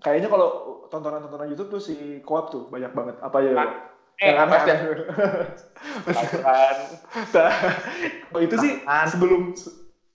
[0.00, 0.48] Kayaknya kalau
[0.88, 3.16] tontonan-tontonan YouTube tuh si Koap tuh banyak banget.
[3.20, 3.52] Apa ya?
[4.16, 5.04] Ah, yang Eh, pasti aneh-aneh.
[6.08, 6.76] Tabrakan.
[7.36, 7.52] Nah,
[8.32, 8.72] oh itu sih
[9.12, 9.52] sebelum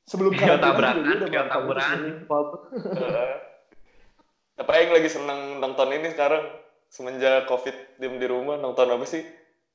[0.10, 1.98] sebelum karantina tabrakan, itu tabrakan.
[4.58, 6.50] Apa yang lagi seneng nonton ini sekarang
[6.90, 9.24] semenjak covid diem di rumah nonton apa sih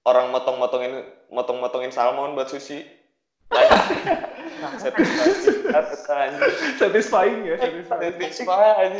[0.05, 1.01] orang motong-motongin
[1.33, 2.85] motong-motongin salmon buat sushi
[4.77, 6.35] satisfying
[6.83, 8.14] Satisfying ya, satisfying.
[8.20, 8.95] satisfying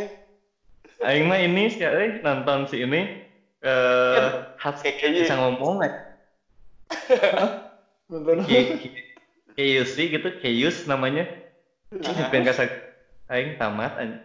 [1.05, 3.26] Aing mah ini sih, eh, nonton si ini
[3.63, 5.75] eh Hats Kayaknya- bisa ngomong
[8.45, 8.69] Ki-
[9.57, 11.25] Keyus sih gitu, Keyus namanya.
[12.29, 12.69] Pengen kasih
[13.27, 14.21] Aing tamat an-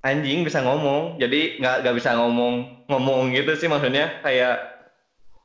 [0.00, 4.62] anjing bisa ngomong, jadi nggak nggak bisa ngomong ngomong gitu sih maksudnya kayak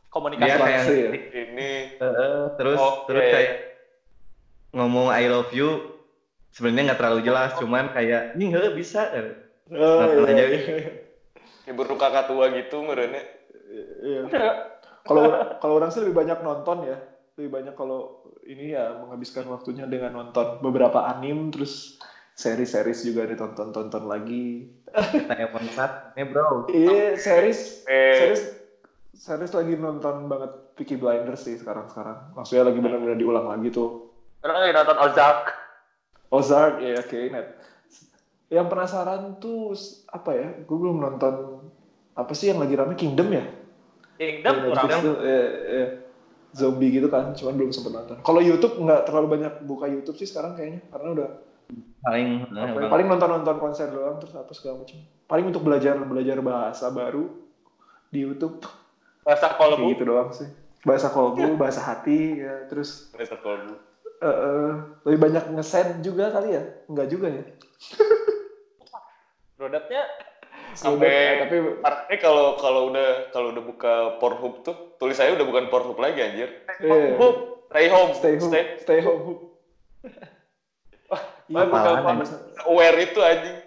[0.08, 1.10] komunikasi dia kayak ya?
[1.34, 3.10] ini Eh, eh, terus Oke.
[3.10, 3.56] terus kayak
[4.72, 5.82] ngomong I love you
[6.54, 9.10] sebenarnya nggak terlalu jelas, cuman kayak ini nggak bisa.
[9.74, 11.03] Oh, Nonton iya, aja.
[11.64, 11.72] Iya.
[11.72, 13.24] hibur kakak tua gitu merenya
[14.04, 14.22] Iya.
[15.04, 15.24] Kalau
[15.60, 16.98] kalau orang sih lebih banyak nonton ya.
[17.36, 21.98] Lebih banyak kalau ini ya menghabiskan waktunya dengan nonton beberapa anim terus
[22.38, 24.70] seri-series juga ditonton-tonton lagi.
[25.30, 26.70] Kayak monat, nih bro.
[26.70, 28.44] Iya, series eh series
[29.14, 32.38] series lagi nonton banget Peaky Blinders sih sekarang-sekarang.
[32.38, 34.14] Maksudnya lagi benar-benar diulang lagi tuh.
[34.46, 35.44] Orang lagi nonton Ozark
[36.34, 37.48] Ozark ya oke net.
[38.54, 39.74] Yang penasaran tuh
[40.14, 40.48] apa ya?
[40.62, 41.34] Gue belum nonton
[42.14, 43.50] apa sih yang lagi rame Kingdom ya?
[44.22, 45.88] Kingdom Yang kurang tuh, eh,
[46.54, 48.18] zombie gitu kan, cuman belum sempet nonton.
[48.22, 51.30] Kalau YouTube nggak terlalu banyak buka YouTube sih sekarang kayaknya, karena udah
[52.04, 55.00] Paling apa eh, ya, orang- paling nonton-nonton konser doang terus apa segala macam.
[55.26, 57.32] Paling untuk belajar belajar bahasa baru
[58.12, 58.60] di YouTube
[59.24, 60.46] bahasa kayak kolbu gitu doang sih.
[60.84, 63.80] Bahasa kolbu, bahasa hati ya, terus Reza Kolbu.
[64.20, 64.72] eh, eh,
[65.08, 66.64] lebih banyak ngesend juga kali ya?
[66.92, 67.44] Enggak juga ya?
[69.58, 70.04] produknya
[70.74, 71.56] sampai Ya, tapi
[72.10, 76.22] eh kalau kalau udah kalau udah buka Pornhub tuh tulis saya udah bukan Pornhub lagi
[76.22, 76.50] anjir
[76.82, 77.36] eh, Hub.
[77.70, 79.38] stay home stay home, stay stay home.
[81.46, 82.18] Iya, bukan
[82.66, 83.58] aware itu anjing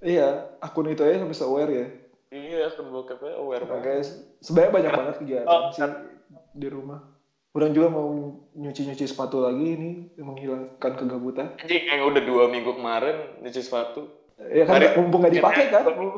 [0.00, 0.28] iya,
[0.62, 1.86] akun itu aja sampai se-aware ya.
[2.32, 5.82] iya kan bokapnya aware Makanya se- sebenarnya banyak banget kegiatan Oh, sih
[6.54, 7.00] di rumah.
[7.56, 8.12] Orang juga mau
[8.52, 11.48] nyuci-nyuci sepatu lagi ini menghilangkan kegabutan.
[11.56, 15.82] anjing yang udah dua minggu kemarin nyuci sepatu Ya kan Hari- mumpung nggak dipakai kan?
[15.88, 16.12] Anjing.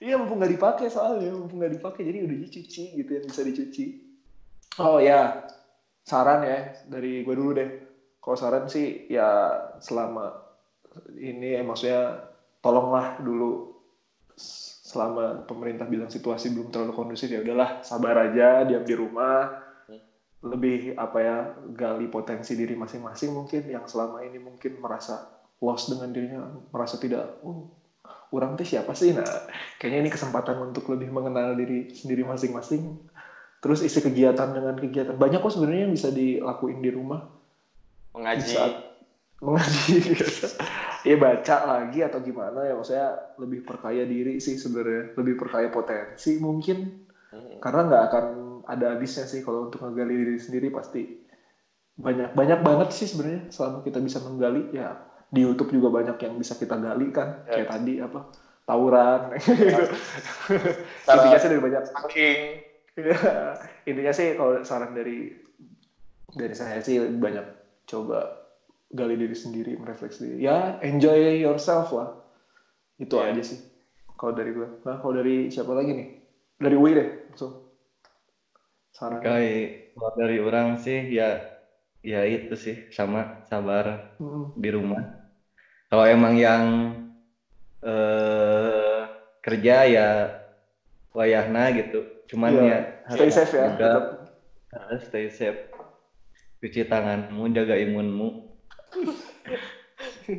[0.00, 3.84] Iya mumpung nggak dipakai soalnya mumpung nggak dipakai jadi udah dicuci gitu yang bisa dicuci.
[4.80, 5.44] Oh ya
[6.08, 7.70] saran ya dari gue dulu deh.
[8.20, 10.32] Kalau saran sih ya selama
[11.20, 12.32] ini ya, maksudnya
[12.64, 13.76] tolonglah dulu
[14.90, 19.46] selama pemerintah bilang situasi belum terlalu kondusif ya udahlah sabar aja diam di rumah
[20.40, 21.36] lebih apa ya
[21.76, 26.40] gali potensi diri masing-masing mungkin yang selama ini mungkin merasa lost dengan dirinya
[26.72, 27.80] merasa tidak oh
[28.32, 29.12] orang teh siapa sih?
[29.14, 29.26] Nah
[29.76, 32.98] kayaknya ini kesempatan untuk lebih mengenal diri sendiri masing-masing.
[33.60, 35.14] Terus isi kegiatan dengan kegiatan.
[35.20, 37.20] Banyak kok sebenarnya yang bisa dilakuin di rumah.
[37.20, 38.74] Di mengaji saat
[39.40, 39.94] mengaji.
[41.00, 45.16] Ya baca lagi atau gimana ya maksudnya lebih perkaya diri sih sebenarnya.
[45.16, 47.08] Lebih perkaya potensi mungkin.
[47.30, 47.62] Hmm.
[47.62, 48.26] karena nggak akan
[48.66, 51.08] ada habisnya sih kalau untuk ngegali diri sendiri pasti.
[51.96, 54.98] Banyak banyak banget sih sebenarnya selama kita bisa menggali ya
[55.30, 57.42] di YouTube juga banyak yang bisa kita gali kan.
[57.44, 57.62] Ya.
[57.62, 58.20] kayak tadi apa
[58.64, 59.20] tawuran.
[59.40, 59.84] Gitu.
[61.02, 61.82] Cara- intinya sih dari banyak.
[61.86, 62.40] Saking.
[62.90, 63.18] Iya.
[63.86, 65.32] intinya sih kalau saran dari
[66.30, 67.46] dari saya sih banyak
[67.86, 68.42] coba
[68.88, 70.38] gali diri sendiri merefleksi diri.
[70.42, 72.10] Ya enjoy yourself lah.
[72.96, 73.32] Itu Iya.
[73.32, 73.58] aja sih.
[74.12, 76.08] Kalau dari gue nah kalau dari siapa lagi nih?
[76.56, 77.64] Dari Wi deh langsung.
[78.90, 79.22] Saran.
[79.22, 81.40] Kayak kalau dari orang sih ya
[82.02, 82.90] ya itu sih.
[82.90, 85.00] Sama sabar Mm, di rumah.
[85.90, 86.94] Kalau emang yang
[87.82, 89.02] eh
[89.42, 90.08] kerja ya
[91.10, 92.06] wayahna gitu.
[92.30, 92.78] Cuman Iya, ya
[93.10, 94.04] stay harus safe ya juga tetap.
[94.70, 95.58] harus stay safe.
[96.62, 98.38] Cuci tanganmu, jaga imunmu.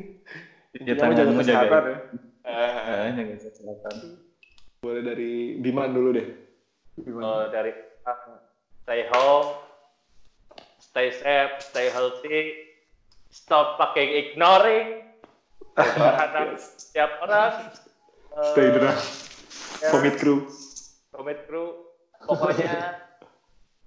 [0.72, 2.00] Cuci mau jaga tanganmu, kesehatan jaga,
[2.48, 3.94] ya jaga kesehatan.
[4.82, 6.26] boleh dari Biman dulu deh
[6.98, 7.70] Biman Oh, dari
[8.82, 9.52] stay home,
[10.80, 12.56] stay safe, stay healthy,
[13.30, 15.01] stop pakai ignoring
[15.74, 17.52] terhadap setiap orang.
[18.52, 18.98] Stay drunk
[19.82, 20.48] ya, komit crew
[21.12, 21.92] komit crew.
[22.22, 23.02] Pokoknya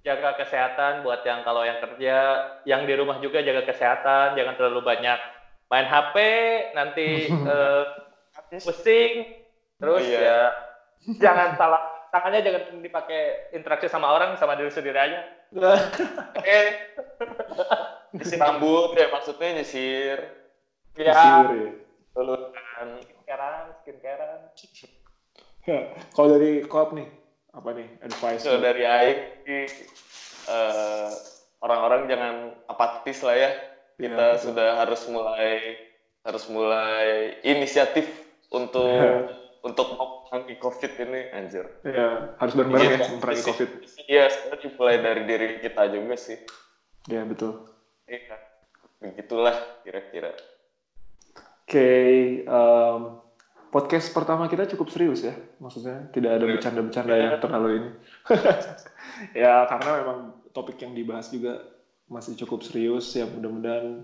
[0.06, 2.16] jaga kesehatan buat yang kalau yang kerja,
[2.68, 5.18] yang di rumah juga jaga kesehatan, jangan terlalu banyak
[5.66, 6.16] main HP,
[6.78, 7.84] nanti eh,
[8.62, 9.34] pusing,
[9.82, 10.20] terus Iya.
[10.22, 10.40] ya
[11.18, 11.82] jangan salah
[12.14, 15.20] tangannya jangan dipakai interaksi sama orang sama diri sendiri aja.
[16.42, 16.68] eh
[18.10, 20.18] nyisir rambut ya maksudnya nyisir
[20.96, 21.70] Ya, Sure, ya.
[22.16, 24.40] lulusan sekarang skincarean.
[25.66, 25.80] Ya,
[26.16, 27.04] kalau dari koop nih,
[27.52, 28.40] apa nih advice?
[28.40, 29.18] So dari Aik
[30.46, 31.10] eh,
[31.60, 32.34] orang-orang jangan
[32.66, 33.50] apatis lah ya.
[33.96, 34.42] Iya, Kita betul.
[34.48, 35.54] sudah harus mulai
[36.22, 37.08] harus mulai
[37.44, 38.06] inisiatif
[38.48, 39.30] untuk Iya.
[39.62, 41.66] untuk memerangi COVID ini, anjir.
[41.82, 43.42] Ya, harus bareng-bareng ya Iya, memerangi.
[43.42, 43.68] COVID.
[44.06, 46.38] Iya, sebenarnya dimulai dari diri kita juga sih.
[47.10, 47.66] Ya, betul.
[48.06, 48.38] Iya,
[49.02, 50.30] begitulah kira-kira.
[51.66, 51.90] Oke,
[52.46, 53.00] em,
[53.74, 57.90] podcast pertama kita cukup serius ya, maksudnya tidak ada bercanda-bercanda yang terlalu ini.
[59.42, 60.18] ya karena memang
[60.54, 61.66] topik yang dibahas juga
[62.06, 63.10] masih cukup serius.
[63.18, 63.98] Ya mudah-mudahan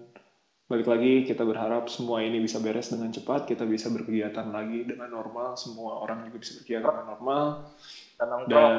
[0.66, 5.06] balik lagi kita berharap semua ini bisa beres dengan cepat, kita bisa berkegiatan lagi dengan
[5.14, 7.44] normal, semua orang juga bisa berkegiatan dengan normal.
[8.50, 8.78] Dan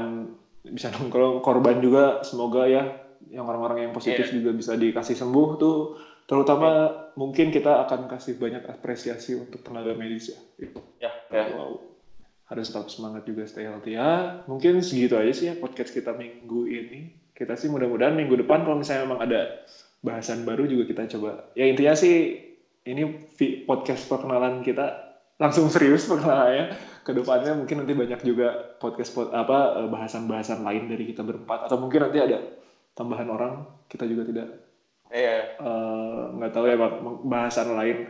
[0.60, 1.40] bisa nongkrong.
[1.40, 2.84] Korban juga semoga ya
[3.32, 4.44] yang orang-orang yang positif Iya.
[4.44, 5.80] juga bisa dikasih sembuh tuh.
[6.28, 10.40] Terutama mungkin kita akan kasih banyak apresiasi untuk tenaga medis ya.
[11.00, 11.46] Ya, ya.
[11.54, 11.78] wow.
[12.50, 14.44] Harus tetap semangat juga stay healthy ya.
[14.46, 17.14] Mungkin segitu aja sih ya podcast kita minggu ini.
[17.34, 19.66] Kita sih mudah-mudahan minggu depan kalau misalnya memang ada
[20.06, 21.50] bahasan baru juga kita coba.
[21.58, 22.38] Ya intinya sih
[22.84, 23.26] ini
[23.66, 26.78] podcast perkenalan kita langsung serius perkenalannya.
[27.04, 31.68] Ke depannya mungkin nanti banyak juga podcast pod- apa eh, bahasan-bahasan lain dari kita berempat.
[31.68, 32.40] Atau mungkin nanti ada
[32.94, 33.54] tambahan orang
[33.90, 34.63] kita juga tidak
[35.14, 35.38] Iya.
[35.62, 36.76] eh, nggak tahu ya
[37.24, 38.10] bahasan lain.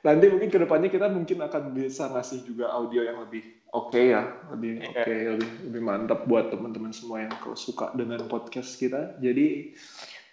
[0.00, 4.26] Nanti mungkin ke depannya kita mungkin akan bisa ngasih juga audio yang lebih oke ya.
[4.50, 4.88] Lebih Iya.
[4.90, 9.20] oke lebih lebih mantap buat teman-teman semua yang kalau suka dengan podcast kita.
[9.20, 9.76] Jadi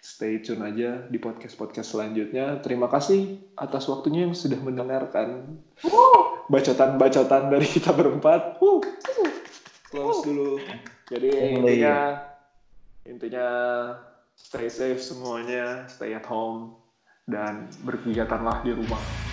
[0.00, 2.58] stay tune aja di podcast podcast selanjutnya.
[2.64, 5.60] Terima kasih atas waktunya yang sudah mendengarkan
[6.48, 8.56] bacotan-bacotan dari kita berempat.
[8.58, 8.80] Wuh.
[9.88, 10.60] close dulu.
[11.08, 12.20] Jadi intinya
[13.04, 13.46] intinya
[14.38, 16.78] stay safe semuanya stay at home
[17.28, 19.27] dan berkegiatanlah di rumah